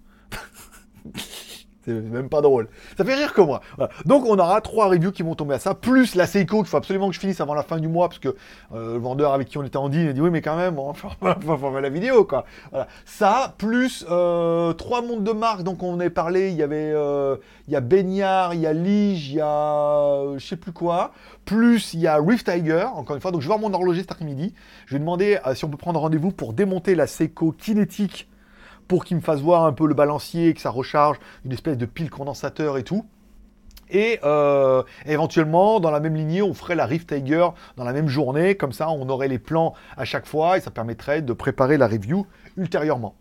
[1.86, 2.68] C'est même pas drôle.
[2.98, 3.60] Ça fait rire que moi.
[4.04, 6.76] Donc on aura trois reviews qui vont tomber à ça, plus la Seiko qu'il faut
[6.76, 8.34] absolument que je finisse avant la fin du mois, parce que
[8.74, 10.80] euh, le vendeur avec qui on était en deal, a dit oui mais quand même,
[10.80, 12.44] on va faire la vidéo quoi.
[12.72, 12.88] Voilà.
[13.04, 17.36] Ça, plus euh, trois montres de marque, donc on avait parlé, il y avait euh,
[17.68, 21.12] il y a Baignard, il y a Lige, il y a je sais plus quoi,
[21.44, 24.00] plus il y a Rift Tiger, encore une fois, donc je vais voir mon horloger
[24.00, 24.54] cet après-midi.
[24.86, 28.28] Je vais demander si on peut prendre rendez-vous pour démonter la Seiko kinétique
[28.88, 31.86] pour qu'il me fasse voir un peu le balancier, que ça recharge, une espèce de
[31.86, 33.04] pile condensateur et tout.
[33.90, 38.08] Et euh, éventuellement, dans la même lignée, on ferait la Rift Tiger dans la même
[38.08, 38.56] journée.
[38.56, 41.86] Comme ça, on aurait les plans à chaque fois et ça permettrait de préparer la
[41.86, 43.14] review ultérieurement.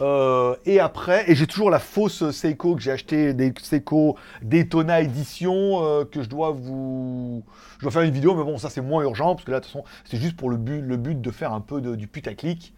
[0.00, 5.00] Euh, et après, et j'ai toujours la fausse Seiko que j'ai acheté, des Seiko Daytona
[5.00, 7.44] Edition, euh, que je dois vous...
[7.78, 9.64] Je dois faire une vidéo, mais bon, ça c'est moins urgent, parce que là, de
[9.64, 12.74] toute façon, c'est juste pour le but, le but de faire un peu du putaclic.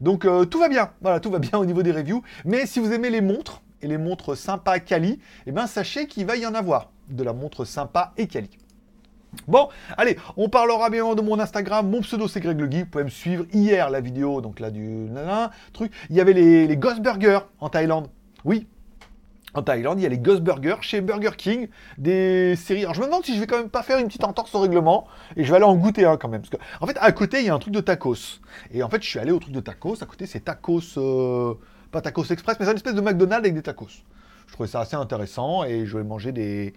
[0.00, 2.22] Donc euh, tout va bien, voilà, tout va bien au niveau des reviews.
[2.44, 6.24] Mais si vous aimez les montres, et les montres sympas quali, eh bien sachez qu'il
[6.26, 8.50] va y en avoir de la montre sympa et quali.
[9.48, 11.88] Bon, allez, on parlera bien de mon Instagram.
[11.88, 12.80] Mon pseudo c'est Greg Le Guy.
[12.80, 15.08] Vous pouvez me suivre hier la vidéo, donc là du
[15.72, 15.92] truc.
[16.10, 18.08] Il y avait les, les Ghost Burgers en Thaïlande.
[18.44, 18.66] Oui,
[19.54, 22.82] en Thaïlande, il y a les Ghost Burgers chez Burger King, des séries.
[22.82, 24.60] Alors je me demande si je vais quand même pas faire une petite entorse au
[24.60, 26.42] règlement et je vais aller en goûter un quand même.
[26.42, 28.40] Parce en fait, à côté, il y a un truc de tacos.
[28.72, 30.02] Et en fait, je suis allé au truc de tacos.
[30.02, 31.54] À côté, c'est tacos, euh,
[31.90, 33.88] pas tacos express, mais c'est une espèce de McDonald's avec des tacos.
[34.46, 36.74] Je trouvais ça assez intéressant et je vais manger des,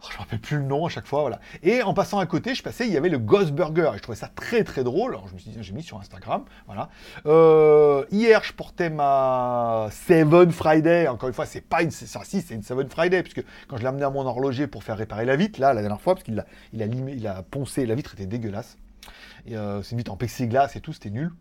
[0.00, 1.40] Oh, je ne me rappelle plus le nom à chaque fois, voilà.
[1.62, 4.02] Et en passant à côté, je passais, il y avait le Ghost Burger, et je
[4.02, 5.12] trouvais ça très très drôle.
[5.12, 6.88] Alors je me suis dit, j'ai mis sur Instagram, voilà.
[7.26, 11.08] Euh, hier, je portais ma Seven Friday.
[11.08, 13.88] Encore une fois, c'est pas une, ça, c'est une Seven Friday, puisque quand je l'ai
[13.88, 16.38] amené à mon horloger pour faire réparer la vitre, là, la dernière fois, parce qu'il
[16.38, 18.76] a, il a, il a poncé, la vitre était dégueulasse.
[19.46, 21.32] Et euh, c'est une vitre en plexiglas et tout, c'était nul.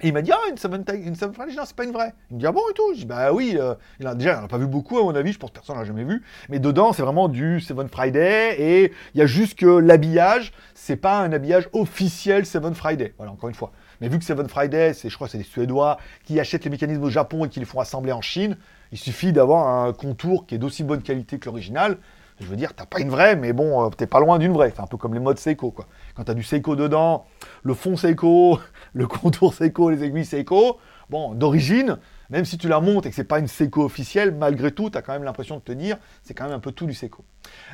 [0.00, 2.14] Et il m'a dit, ah, une Seven, une seven Friday, non, c'est pas une vraie.
[2.30, 2.94] Il me dit, ah bon et tout?
[2.94, 5.14] Je dis, bah oui, euh, il a, déjà, on n'a pas vu beaucoup à mon
[5.14, 6.22] avis, je pense que personne l'a jamais vu.
[6.48, 10.96] Mais dedans, c'est vraiment du Seven Friday, et il y a juste que l'habillage, c'est
[10.96, 13.14] pas un habillage officiel Seven Friday.
[13.16, 13.72] Voilà, encore une fois.
[14.00, 17.02] Mais vu que Seven Friday, c'est, je crois, c'est des Suédois qui achètent les mécanismes
[17.02, 18.56] au Japon et qui les font assembler en Chine,
[18.92, 21.98] il suffit d'avoir un contour qui est d'aussi bonne qualité que l'original.
[22.40, 24.72] Je veux dire, t'as pas une vraie, mais bon, euh, t'es pas loin d'une vraie.
[24.74, 25.86] C'est un peu comme les modes Seiko, quoi.
[26.14, 27.26] Quand t'as du Seiko dedans,
[27.64, 28.60] le fond Seiko,
[28.92, 30.78] le contour Seiko, les aiguilles Seiko,
[31.10, 31.98] bon, d'origine,
[32.30, 35.02] même si tu la montes et que c'est pas une Seiko officielle, malgré tout, t'as
[35.02, 37.24] quand même l'impression de te dire, c'est quand même un peu tout du Seiko.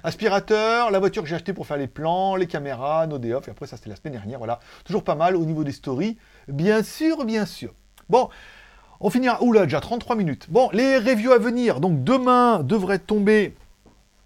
[0.03, 3.49] Aspirateur, la voiture que j'ai achetée pour faire les plans, les caméras, nos day off,
[3.49, 4.61] et après ça c'était la semaine dernière, voilà.
[4.85, 6.17] Toujours pas mal au niveau des stories,
[6.49, 7.75] bien sûr, bien sûr.
[8.09, 8.31] Bon,
[9.01, 10.47] on finira, oula, déjà 33 minutes.
[10.49, 13.55] Bon, les reviews à venir, donc demain devrait tomber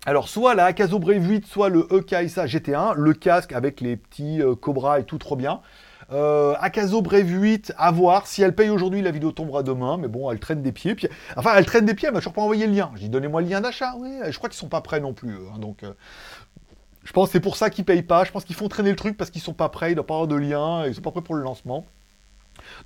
[0.08, 4.40] alors, soit la Akazo Brave 8, soit le EKSA GT1, le casque avec les petits
[4.40, 5.60] euh, Cobra et tout, trop bien.
[6.12, 8.26] Euh, Akazo Brave 8, à voir.
[8.26, 9.98] Si elle paye aujourd'hui, la vidéo tombera demain.
[9.98, 10.96] Mais bon, elle traîne des pieds.
[11.36, 12.90] Enfin, elle traîne des pieds, elle m'a toujours pas envoyé le lien.
[12.94, 13.92] J'ai dit, donnez-moi le lien d'achat.
[14.30, 15.34] Je crois qu'ils sont pas prêts non plus.
[15.34, 15.92] Hein, donc, euh,
[17.04, 18.24] je pense que c'est pour ça qu'ils payent pas.
[18.24, 19.92] Je pense qu'ils font traîner le truc parce qu'ils sont pas prêts.
[19.92, 20.86] Il doit pas avoir de lien.
[20.86, 21.84] Ils sont pas prêts pour le lancement.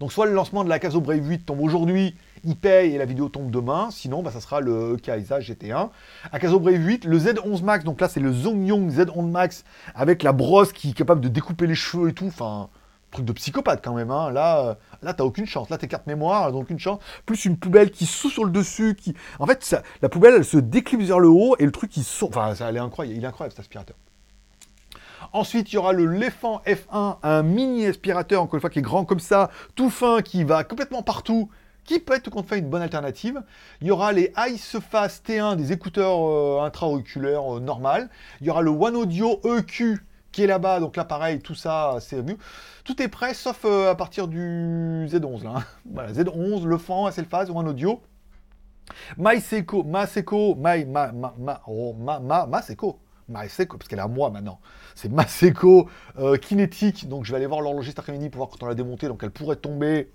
[0.01, 3.05] Donc, soit le lancement de la Akazo Brave 8 tombe aujourd'hui il paye et la
[3.05, 3.89] vidéo tombe demain.
[3.91, 5.91] Sinon, bah, ça sera le Kaisa GT1.
[6.33, 10.33] Akazo Brave 8, le Z11 Max, donc là c'est le Zongyong Z11 Max avec la
[10.33, 12.27] brosse qui est capable de découper les cheveux et tout.
[12.27, 12.69] Enfin,
[13.13, 14.11] truc de psychopathe quand même.
[14.11, 14.31] Hein.
[14.33, 15.71] Là, euh, là t'as aucune chance.
[15.71, 16.99] Là, tes cartes mémoire, elles aucune chance.
[17.25, 18.97] Plus une poubelle qui sous sur le dessus.
[18.97, 19.15] Qui...
[19.39, 22.31] En fait, la poubelle, elle se déclipse vers le haut et le truc, il saute.
[22.31, 23.17] Enfin, ça, elle incroyable.
[23.17, 23.97] Il est incroyable cet aspirateur.
[25.33, 28.83] Ensuite, il y aura le Lefant F1, un mini aspirateur, encore une fois, qui est
[28.83, 31.49] grand comme ça, tout fin, qui va complètement partout
[32.01, 33.43] peut être tout fait une bonne alternative.
[33.81, 38.09] Il y aura les Iceface T1, des écouteurs euh, intra-auriculaires euh, normales.
[38.41, 40.01] Il y aura le One Audio EQ
[40.33, 40.81] qui est là-bas.
[40.81, 42.37] Donc là, pareil, tout ça, c'est vu.
[42.85, 45.53] Tout est prêt, sauf euh, à partir du Z11, là.
[45.57, 45.65] hein.
[45.93, 48.01] Voilà, Z11, le fan, ou un audio.
[49.17, 52.47] MySeco, Maseko, My, ma, ma, ma, oh, ma, ma.
[53.29, 54.61] MySeco, parce qu'elle est à moi maintenant.
[54.95, 55.89] C'est Maseko
[56.19, 57.09] euh, Kinetic.
[57.09, 59.09] Donc je vais aller voir l'horloger cet après-midi pour voir quand on l'a démonté.
[59.09, 60.11] Donc elle pourrait tomber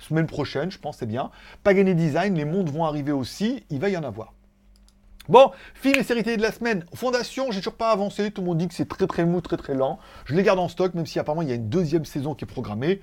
[0.00, 1.30] semaine prochaine, je pense, c'est bien.
[1.62, 3.64] Pagani Design, les montres vont arriver aussi.
[3.70, 4.32] Il va y en avoir.
[5.28, 6.84] Bon, film et série télé de la semaine.
[6.94, 8.30] Fondation, j'ai toujours pas avancé.
[8.30, 9.98] Tout le monde dit que c'est très très mou, très très lent.
[10.24, 12.44] Je les garde en stock, même si apparemment il y a une deuxième saison qui
[12.44, 13.00] est programmée.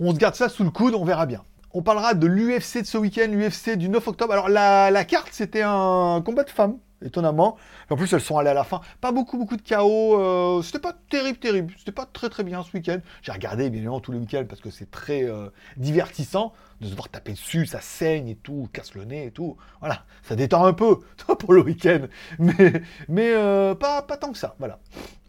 [0.00, 1.44] On se garde ça sous le coude, on verra bien.
[1.74, 4.32] On parlera de l'UFC de ce week-end, l'UFC du 9 octobre.
[4.32, 7.56] Alors la, la carte, c'était un combat de femmes, étonnamment.
[7.90, 8.80] En plus, elles sont allées à la fin.
[9.00, 10.18] Pas beaucoup, beaucoup de chaos.
[10.18, 11.72] euh, c'était pas terrible, terrible.
[11.78, 12.98] C'était pas très, très bien ce week-end.
[13.22, 16.94] J'ai regardé, bien évidemment, tous les week-ends parce que c'est très euh, divertissant de se
[16.94, 19.56] voir taper dessus, ça saigne et tout, casse le nez et tout.
[19.80, 20.98] Voilà, ça détend un peu
[21.38, 22.00] pour le week-end.
[22.38, 24.56] Mais, mais euh, pas, pas tant que ça.
[24.58, 24.78] Voilà.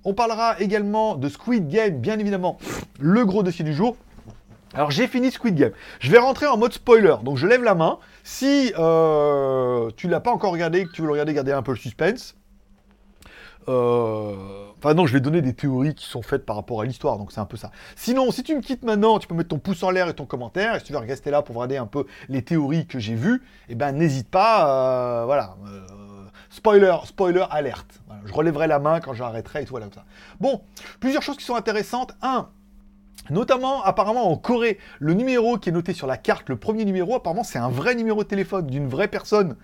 [0.04, 2.58] On parlera également de Squid Game, bien évidemment,
[3.00, 3.96] le gros dossier du jour.
[4.74, 5.72] Alors j'ai fini Squid Game.
[6.00, 8.00] Je vais rentrer en mode spoiler, donc je lève la main.
[8.24, 11.72] Si euh, tu l'as pas encore regardé, que tu veux le regarder, garder un peu
[11.72, 12.36] le suspense.
[13.68, 17.18] Euh, Enfin non, je vais donner des théories qui sont faites par rapport à l'histoire,
[17.18, 17.72] donc c'est un peu ça.
[17.96, 20.26] Sinon, si tu me quittes maintenant, tu peux mettre ton pouce en l'air et ton
[20.26, 20.76] commentaire.
[20.76, 23.42] Et si tu veux rester là pour regarder un peu les théories que j'ai vues,
[23.70, 25.22] eh ben n'hésite pas.
[25.22, 25.56] euh, voilà.
[25.70, 28.02] euh, spoiler, spoiler alerte.
[28.26, 30.04] Je relèverai la main quand j'arrêterai et tout voilà comme ça.
[30.42, 30.64] Bon,
[31.00, 32.12] plusieurs choses qui sont intéressantes.
[32.22, 32.50] Un,
[33.30, 37.16] Notamment, apparemment, en Corée, le numéro qui est noté sur la carte, le premier numéro,
[37.16, 39.56] apparemment, c'est un vrai numéro de téléphone d'une vraie personne.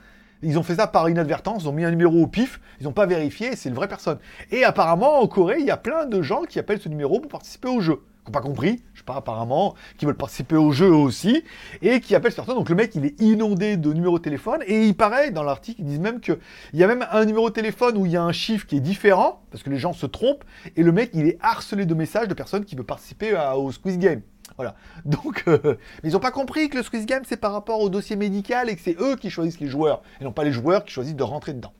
[0.41, 2.93] Ils ont fait ça par inadvertance, ils ont mis un numéro au pif, ils n'ont
[2.93, 4.19] pas vérifié, c'est une vraie personne.
[4.51, 7.29] Et apparemment, en Corée, il y a plein de gens qui appellent ce numéro pour
[7.29, 8.01] participer au jeu.
[8.31, 11.43] Pas compris, je sais pas, apparemment, qui veulent participer au jeu aussi,
[11.81, 12.55] et qui appellent personne.
[12.55, 15.81] Donc le mec, il est inondé de numéros de téléphone, et il paraît, dans l'article,
[15.81, 16.37] ils disent même qu'il
[16.73, 18.81] y a même un numéro de téléphone où il y a un chiffre qui est
[18.81, 20.43] différent, parce que les gens se trompent,
[20.75, 23.97] et le mec, il est harcelé de messages de personnes qui veulent participer au Squeeze
[23.97, 24.21] Game.
[24.55, 24.75] Voilà.
[25.05, 28.15] Donc, euh, ils n'ont pas compris que le Squeeze Game, c'est par rapport au dossier
[28.15, 30.91] médical et que c'est eux qui choisissent les joueurs, et non pas les joueurs qui
[30.91, 31.73] choisissent de rentrer dedans.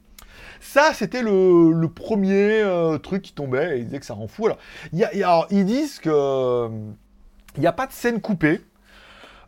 [0.59, 4.27] Ça, c'était le, le premier euh, truc qui tombait, et ils disaient que ça rend
[4.27, 4.45] fou.
[4.47, 4.57] Alors,
[4.93, 6.69] y a- y a- ils disent que euh,
[7.55, 8.61] il n'y a pas de scène coupée.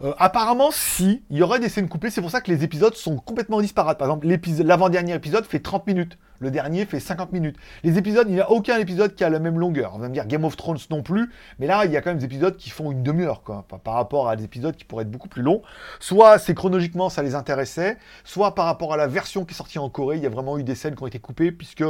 [0.03, 2.95] Euh, apparemment, si, il y aurait des scènes coupées, c'est pour ça que les épisodes
[2.95, 3.99] sont complètement disparates.
[3.99, 4.27] Par exemple,
[4.63, 7.55] l'avant-dernier épisode fait 30 minutes, le dernier fait 50 minutes.
[7.83, 9.91] Les épisodes, il n'y a aucun épisode qui a la même longueur.
[9.93, 11.29] On va me dire Game of Thrones non plus,
[11.59, 13.79] mais là, il y a quand même des épisodes qui font une demi-heure, quoi, par-
[13.79, 15.61] par rapport à des épisodes qui pourraient être beaucoup plus longs.
[15.99, 19.77] Soit c'est chronologiquement, ça les intéressait, soit par rapport à la version qui est sortie
[19.77, 21.83] en Corée, il y a vraiment eu des scènes qui ont été coupées, puisque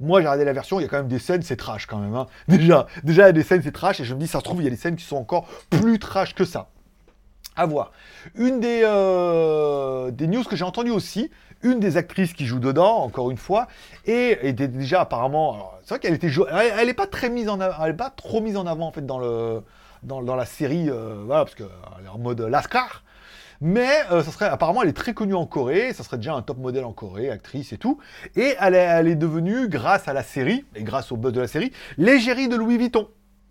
[0.00, 1.98] moi, j'ai regardé la version, il y a quand même des scènes, c'est trash quand
[1.98, 2.14] même.
[2.14, 2.26] hein.
[2.48, 4.44] Déjà, déjà, il y a des scènes, c'est trash, et je me dis, ça se
[4.44, 6.68] trouve, il y a des scènes qui sont encore plus trash que ça.
[7.58, 7.90] À voir.
[8.36, 11.28] Une des, euh, des news que j'ai entendues aussi,
[11.62, 13.66] une des actrices qui joue dedans, encore une fois,
[14.06, 15.72] et était déjà apparemment.
[15.82, 16.28] C'est vrai qu'elle était.
[16.28, 18.92] Elle, elle est pas très mise en elle est pas trop mise en avant en
[18.92, 19.62] fait dans le
[20.04, 21.66] dans, dans la série, euh, voilà, parce qu'elle
[22.04, 23.02] est en mode Lascar.
[23.60, 26.42] Mais euh, ça serait apparemment elle est très connue en Corée, ça serait déjà un
[26.42, 27.98] top modèle en Corée, actrice et tout.
[28.36, 31.40] Et elle est, elle est devenue, grâce à la série, et grâce au buzz de
[31.40, 33.08] la série, l'égérie de Louis Vuitton.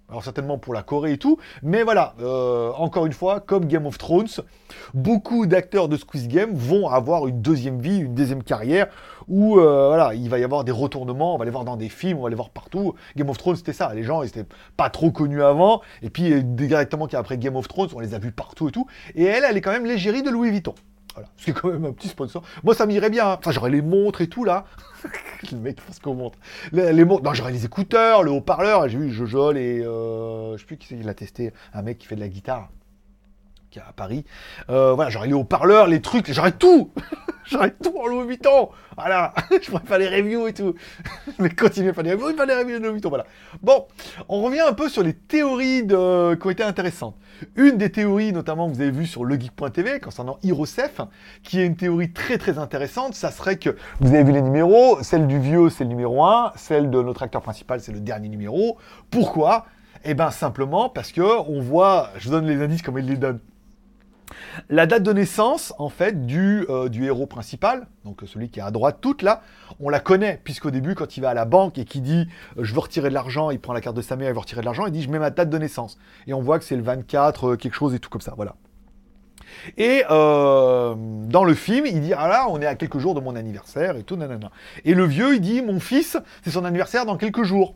[0.10, 3.86] Alors certainement pour la Corée et tout, mais voilà, euh, encore une fois, comme Game
[3.86, 4.30] of Thrones,
[4.94, 8.88] beaucoup d'acteurs de Squeeze Game vont avoir une deuxième vie, une deuxième carrière,
[9.28, 11.90] où euh, voilà, il va y avoir des retournements, on va les voir dans des
[11.90, 12.96] films, on va les voir partout.
[13.18, 14.46] Game of Thrones, c'était ça, les gens, ils étaient
[14.78, 18.20] pas trop connus avant, et puis euh, directement après Game of Thrones, on les a
[18.20, 20.74] vus partout et tout, et elle, elle est quand même l'égérie de Louis Vuitton.
[21.18, 22.44] Voilà, ce qui est quand même un petit sponsor.
[22.64, 23.26] Moi, ça m'irait bien.
[23.40, 24.66] Enfin, j'aurais les montres et tout, là.
[25.52, 26.38] le mec pense qu'on montre.
[26.72, 27.24] Les, montres.
[27.24, 28.88] Non, j'aurais les écouteurs, le haut-parleur.
[28.88, 29.84] J'ai vu Jojol et...
[29.84, 31.54] Euh, je sais plus qui c'est qui l'a testé.
[31.74, 32.70] Un mec qui fait de la guitare.
[33.88, 34.26] À Paris.
[34.70, 36.32] Euh, voilà, j'aurais les haut-parleurs, les trucs.
[36.32, 36.92] J'aurais tout
[37.46, 40.76] J'aurais tout en Louis Vuitton Voilà Je pourrais faire les reviews et tout.
[41.40, 43.26] Mais continuez à faire les reviews, faire les reviews de Louis Vuitton, voilà.
[43.62, 43.86] Bon,
[44.28, 46.36] on revient un peu sur les théories de...
[46.36, 47.16] qui ont été intéressantes.
[47.56, 51.02] Une des théories, notamment, vous avez vu sur legeek.tv, concernant Hirosef,
[51.44, 55.02] qui est une théorie très très intéressante, ça serait que, vous avez vu les numéros,
[55.04, 58.30] celle du vieux, c'est le numéro 1, celle de notre acteur principal, c'est le dernier
[58.30, 58.78] numéro.
[59.12, 59.68] Pourquoi?
[60.04, 63.40] Eh bien, simplement parce que on voit, je donne les indices comme il les donne.
[64.70, 68.64] La date de naissance, en fait, du, euh, du héros principal, donc celui qui est
[68.64, 69.42] à droite toute là,
[69.80, 72.64] on la connaît, puisqu'au début, quand il va à la banque et qu'il dit euh,
[72.64, 74.62] je veux retirer de l'argent, il prend la carte de sa mère, il veut retirer
[74.62, 75.98] de l'argent, il dit je mets ma date de naissance.
[76.28, 78.56] Et on voit que c'est le 24, euh, quelque chose et tout comme ça, voilà.
[79.78, 83.36] Et dans le film, il dit ah là, on est à quelques jours de mon
[83.36, 84.52] anniversaire et tout, nanana.
[84.84, 87.74] Et le vieux, il dit mon fils, c'est son anniversaire dans quelques jours.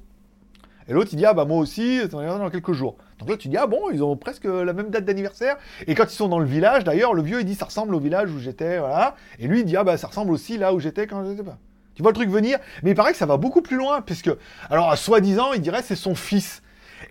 [0.91, 2.97] Et l'autre, il dit ah bah moi aussi, dans quelques jours.
[3.17, 5.55] Donc là, tu dis ah bon, ils ont presque la même date d'anniversaire.
[5.87, 7.99] Et quand ils sont dans le village, d'ailleurs, le vieux, il dit ça ressemble au
[7.99, 9.15] village où j'étais, voilà.
[9.39, 11.57] Et lui, il dit ah bah ça ressemble aussi là où j'étais quand j'étais pas.
[11.95, 12.59] Tu vois le truc venir?
[12.83, 14.31] Mais il paraît que ça va beaucoup plus loin, puisque,
[14.69, 16.61] alors, soi-disant, il dirait c'est son fils.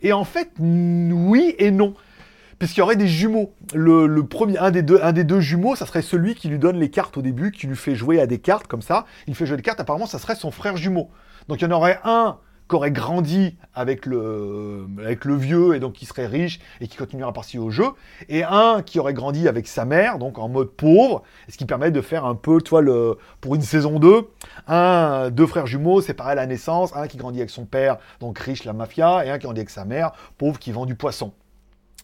[0.02, 1.94] Et en fait, oui et non.
[2.58, 3.54] Puisqu'il y aurait des jumeaux.
[3.72, 6.78] Le, premier, un des, deux, un des deux jumeaux, ça serait celui qui lui donne
[6.78, 9.06] les cartes au début, qui lui fait jouer à des cartes comme ça.
[9.26, 11.08] Il fait jouer des cartes, apparemment, ça serait son frère jumeau.
[11.48, 12.36] Donc il y en aurait un
[12.70, 16.96] qui aurait grandi avec le, avec le vieux et donc qui serait riche et qui
[16.96, 17.86] continuera à participer au jeu,
[18.28, 21.90] et un qui aurait grandi avec sa mère, donc en mode pauvre, ce qui permet
[21.90, 24.28] de faire un peu, tu vois, le, pour une saison 2,
[24.68, 28.38] un, deux frères jumeaux séparés à la naissance, un qui grandit avec son père, donc
[28.38, 31.32] riche, la mafia, et un qui grandit avec sa mère, pauvre, qui vend du poisson.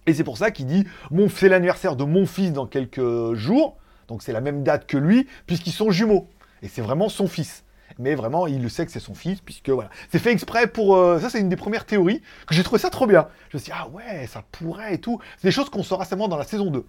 [0.08, 3.76] Et c'est pour ça qu'il dit, mon, c'est l'anniversaire de mon fils dans quelques jours,
[4.08, 6.28] donc c'est la même date que lui, puisqu'ils sont jumeaux.
[6.62, 7.62] Et c'est vraiment son fils
[7.98, 9.90] mais vraiment, il le sait que c'est son fils, puisque voilà.
[10.10, 10.96] C'est fait exprès pour.
[10.96, 13.28] Euh, ça, c'est une des premières théories que j'ai trouvé ça trop bien.
[13.50, 15.20] Je me suis dit, ah ouais, ça pourrait et tout.
[15.38, 16.84] C'est des choses qu'on saura seulement dans la saison 2.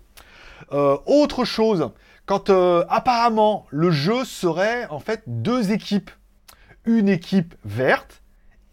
[0.74, 1.92] Euh, autre chose,
[2.26, 6.12] quand euh, apparemment le jeu serait en fait deux équipes.
[6.86, 8.22] Une équipe verte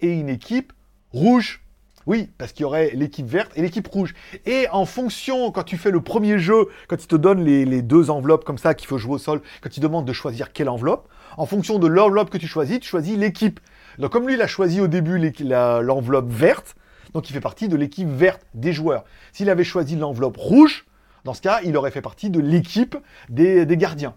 [0.00, 0.72] et une équipe
[1.12, 1.64] rouge.
[2.06, 4.14] Oui, parce qu'il y aurait l'équipe verte et l'équipe rouge.
[4.44, 8.10] Et en fonction, quand tu fais le premier jeu, quand il te donne les, deux
[8.10, 11.08] enveloppes comme ça qu'il faut jouer au sol, quand il demande de choisir quelle enveloppe,
[11.36, 13.60] en fonction de l'enveloppe que tu choisis, tu choisis l'équipe.
[13.98, 16.76] Donc comme lui, il a choisi au début l'enveloppe verte,
[17.12, 19.04] donc il fait partie de l'équipe verte des joueurs.
[19.32, 20.84] S'il avait choisi l'enveloppe rouge,
[21.24, 22.96] dans ce cas, il aurait fait partie de l'équipe
[23.30, 24.14] des, gardiens.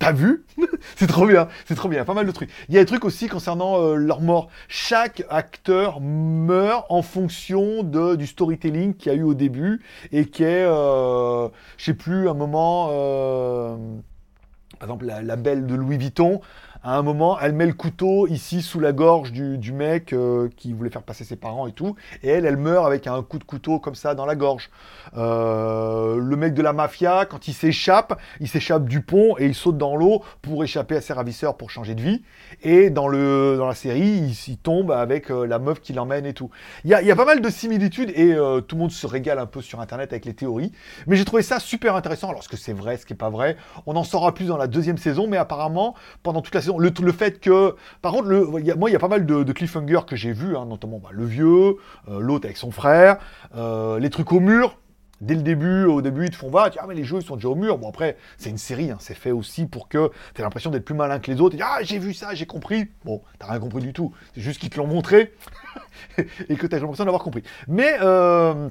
[0.00, 0.44] T'as vu?
[0.96, 2.50] C'est trop bien, c'est trop bien, pas mal de trucs.
[2.68, 4.48] Il y a des trucs aussi concernant euh, leur mort.
[4.66, 10.42] Chaque acteur meurt en fonction du storytelling qu'il y a eu au début et qui
[10.42, 12.88] est, euh, je sais plus, un moment...
[12.92, 13.76] Euh,
[14.80, 16.40] par exemple, la, belle de Louis Vuitton,
[16.82, 20.72] à un moment, elle met le couteau ici sous la gorge du, mec euh, qui
[20.72, 23.44] voulait faire passer ses parents et tout, et elle, elle meurt avec un coup de
[23.44, 24.70] couteau comme ça dans la gorge.
[25.16, 29.54] Euh, le mec de la mafia, quand il s'échappe, il s'échappe du pont et il
[29.54, 32.22] saute dans l'eau pour échapper à ses ravisseurs pour changer de vie.
[32.62, 36.34] Et dans, le, dans la série, il, tombe avec euh, la meuf qui l'emmène et
[36.34, 36.50] tout.
[36.84, 38.34] Il y a, y a, pas mal de similitudes et
[38.66, 40.72] tout le monde se régale un peu sur Internet avec les théories.
[41.06, 42.30] Mais j'ai trouvé ça super intéressant.
[42.30, 43.56] Alors, ce que c'est vrai, ce qui n'est pas vrai,
[43.86, 47.12] on en saura plus dans la deuxième saison, mais apparemment, pendant toute la saison, le,
[47.12, 50.32] fait que, par contre, le, moi, il y a pas mal de, cliffhangers que j'ai
[50.32, 51.76] vus, hein, notamment bah, le vieux,
[52.08, 53.18] euh, l'autre avec son frère,
[53.56, 54.76] euh, les trucs au mur.
[55.20, 57.36] Dès le début, au début, ils te font voir, ah mais les jeux ils sont
[57.36, 57.76] déjà au mur.
[57.76, 60.86] Bon après, c'est une série, hein, c'est fait aussi pour que tu aies l'impression d'être
[60.86, 61.56] plus malin que les autres.
[61.56, 62.88] Et, ah j'ai vu ça, j'ai compris.
[63.04, 64.14] Bon, t'as rien compris du tout.
[64.34, 65.34] C'est juste qu'ils te l'ont montré
[66.48, 67.42] et que t'as l'impression d'avoir compris.
[67.68, 68.70] Mais euh,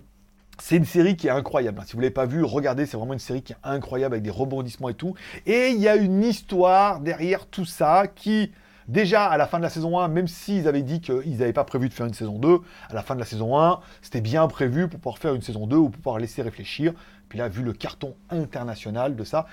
[0.62, 1.82] c'est une série qui est incroyable.
[1.86, 4.24] Si vous ne l'avez pas vu, regardez, c'est vraiment une série qui est incroyable avec
[4.24, 5.16] des rebondissements et tout.
[5.45, 8.51] Et il y a une histoire derrière tout ça qui,
[8.88, 11.64] déjà à la fin de la saison 1, même s'ils avaient dit qu'ils n'avaient pas
[11.64, 14.47] prévu de faire une saison 2, à la fin de la saison 1, c'était bien
[14.47, 16.93] prévu pour pouvoir faire une saison 2 ou pour pouvoir laisser réfléchir.
[17.30, 19.45] Puis là, vu le carton international de ça.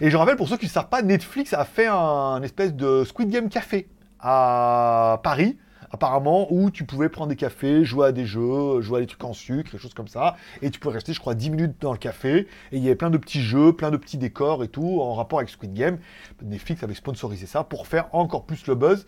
[0.00, 3.04] Et je rappelle, pour ceux qui ne savent pas, Netflix a fait un espèce de
[3.04, 3.88] Squid Game Café
[4.20, 5.56] à Paris
[5.94, 9.22] apparemment, où tu pouvais prendre des cafés, jouer à des jeux, jouer à des trucs
[9.24, 11.92] en sucre, des choses comme ça, et tu pouvais rester, je crois, 10 minutes dans
[11.92, 14.68] le café, et il y avait plein de petits jeux, plein de petits décors et
[14.68, 15.98] tout, en rapport avec Squid Game.
[16.42, 19.06] Netflix avait sponsorisé ça pour faire encore plus le buzz,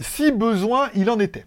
[0.00, 1.46] si besoin il en était.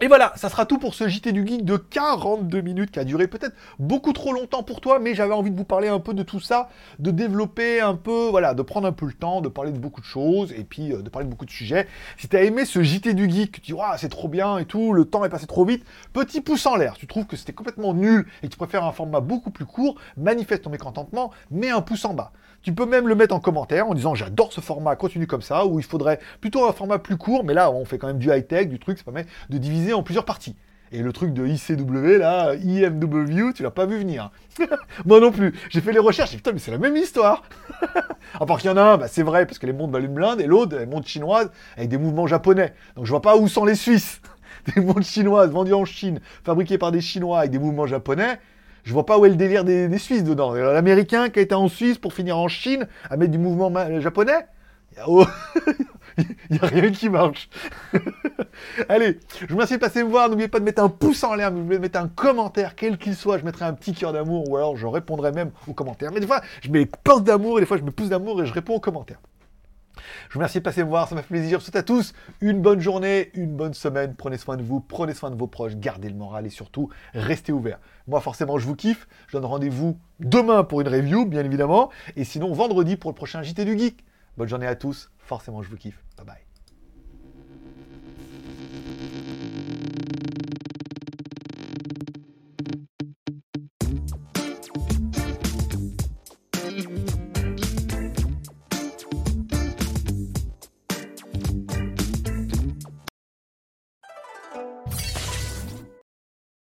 [0.00, 3.04] Et voilà, ça sera tout pour ce JT du Geek de 42 minutes qui a
[3.04, 6.14] duré peut-être beaucoup trop longtemps pour toi, mais j'avais envie de vous parler un peu
[6.14, 6.68] de tout ça,
[7.00, 10.00] de développer un peu, voilà, de prendre un peu le temps, de parler de beaucoup
[10.00, 11.88] de choses et puis euh, de parler de beaucoup de sujets.
[12.16, 14.66] Si tu as aimé ce JT du Geek, tu dis, ouais, c'est trop bien et
[14.66, 16.94] tout, le temps est passé trop vite, petit pouce en l'air.
[16.96, 19.96] Tu trouves que c'était complètement nul et que tu préfères un format beaucoup plus court,
[20.16, 22.30] manifeste ton mécontentement, mets un pouce en bas.
[22.62, 25.64] Tu peux même le mettre en commentaire en disant j'adore ce format, continue comme ça,
[25.64, 28.30] ou il faudrait plutôt un format plus court, mais là on fait quand même du
[28.30, 30.56] high-tech, du truc, ça permet de diviser en plusieurs parties.
[30.90, 34.30] Et le truc de ICW, là, IMW, tu l'as pas vu venir.
[35.04, 35.54] Moi non plus.
[35.68, 37.42] J'ai fait les recherches, et putain, mais c'est la même histoire.
[38.40, 40.14] à qu'il y en a un, bah, c'est vrai, parce que les montres valent une
[40.14, 42.72] blinde, et l'autre, les montres chinoises, avec des mouvements japonais.
[42.96, 44.20] Donc je vois pas où sont les Suisses.
[44.74, 48.38] Des montres chinoises vendues en Chine, fabriquées par des Chinois avec des mouvements japonais.
[48.84, 50.52] Je vois pas où est le délire des, Suisses dedans.
[50.52, 54.46] L'Américain qui a été en Suisse pour finir en Chine à mettre du mouvement japonais
[54.96, 55.16] Il
[56.50, 57.48] n'y a, rien qui marche.
[58.88, 60.28] Allez, je vous remercie de passer me voir.
[60.28, 63.38] N'oubliez pas de mettre un pouce en l'air, de mettre un commentaire, quel qu'il soit.
[63.38, 66.10] Je mettrai un petit cœur d'amour ou alors je répondrai même aux commentaires.
[66.12, 68.46] Mais des fois, je mets pince d'amour et des fois, je mets pouce d'amour et
[68.46, 69.20] je réponds aux commentaires.
[70.28, 71.58] Je vous remercie de passer me voir, ça m'a fait plaisir.
[71.58, 74.14] Je vous souhaite à tous une bonne journée, une bonne semaine.
[74.16, 77.52] Prenez soin de vous, prenez soin de vos proches, gardez le moral et surtout, restez
[77.52, 77.80] ouverts.
[78.06, 79.08] Moi, forcément, je vous kiffe.
[79.26, 81.90] Je donne rendez-vous demain pour une review, bien évidemment.
[82.16, 84.04] Et sinon, vendredi pour le prochain JT du Geek.
[84.36, 85.10] Bonne journée à tous.
[85.18, 86.02] Forcément, je vous kiffe.
[86.16, 86.47] Bye bye.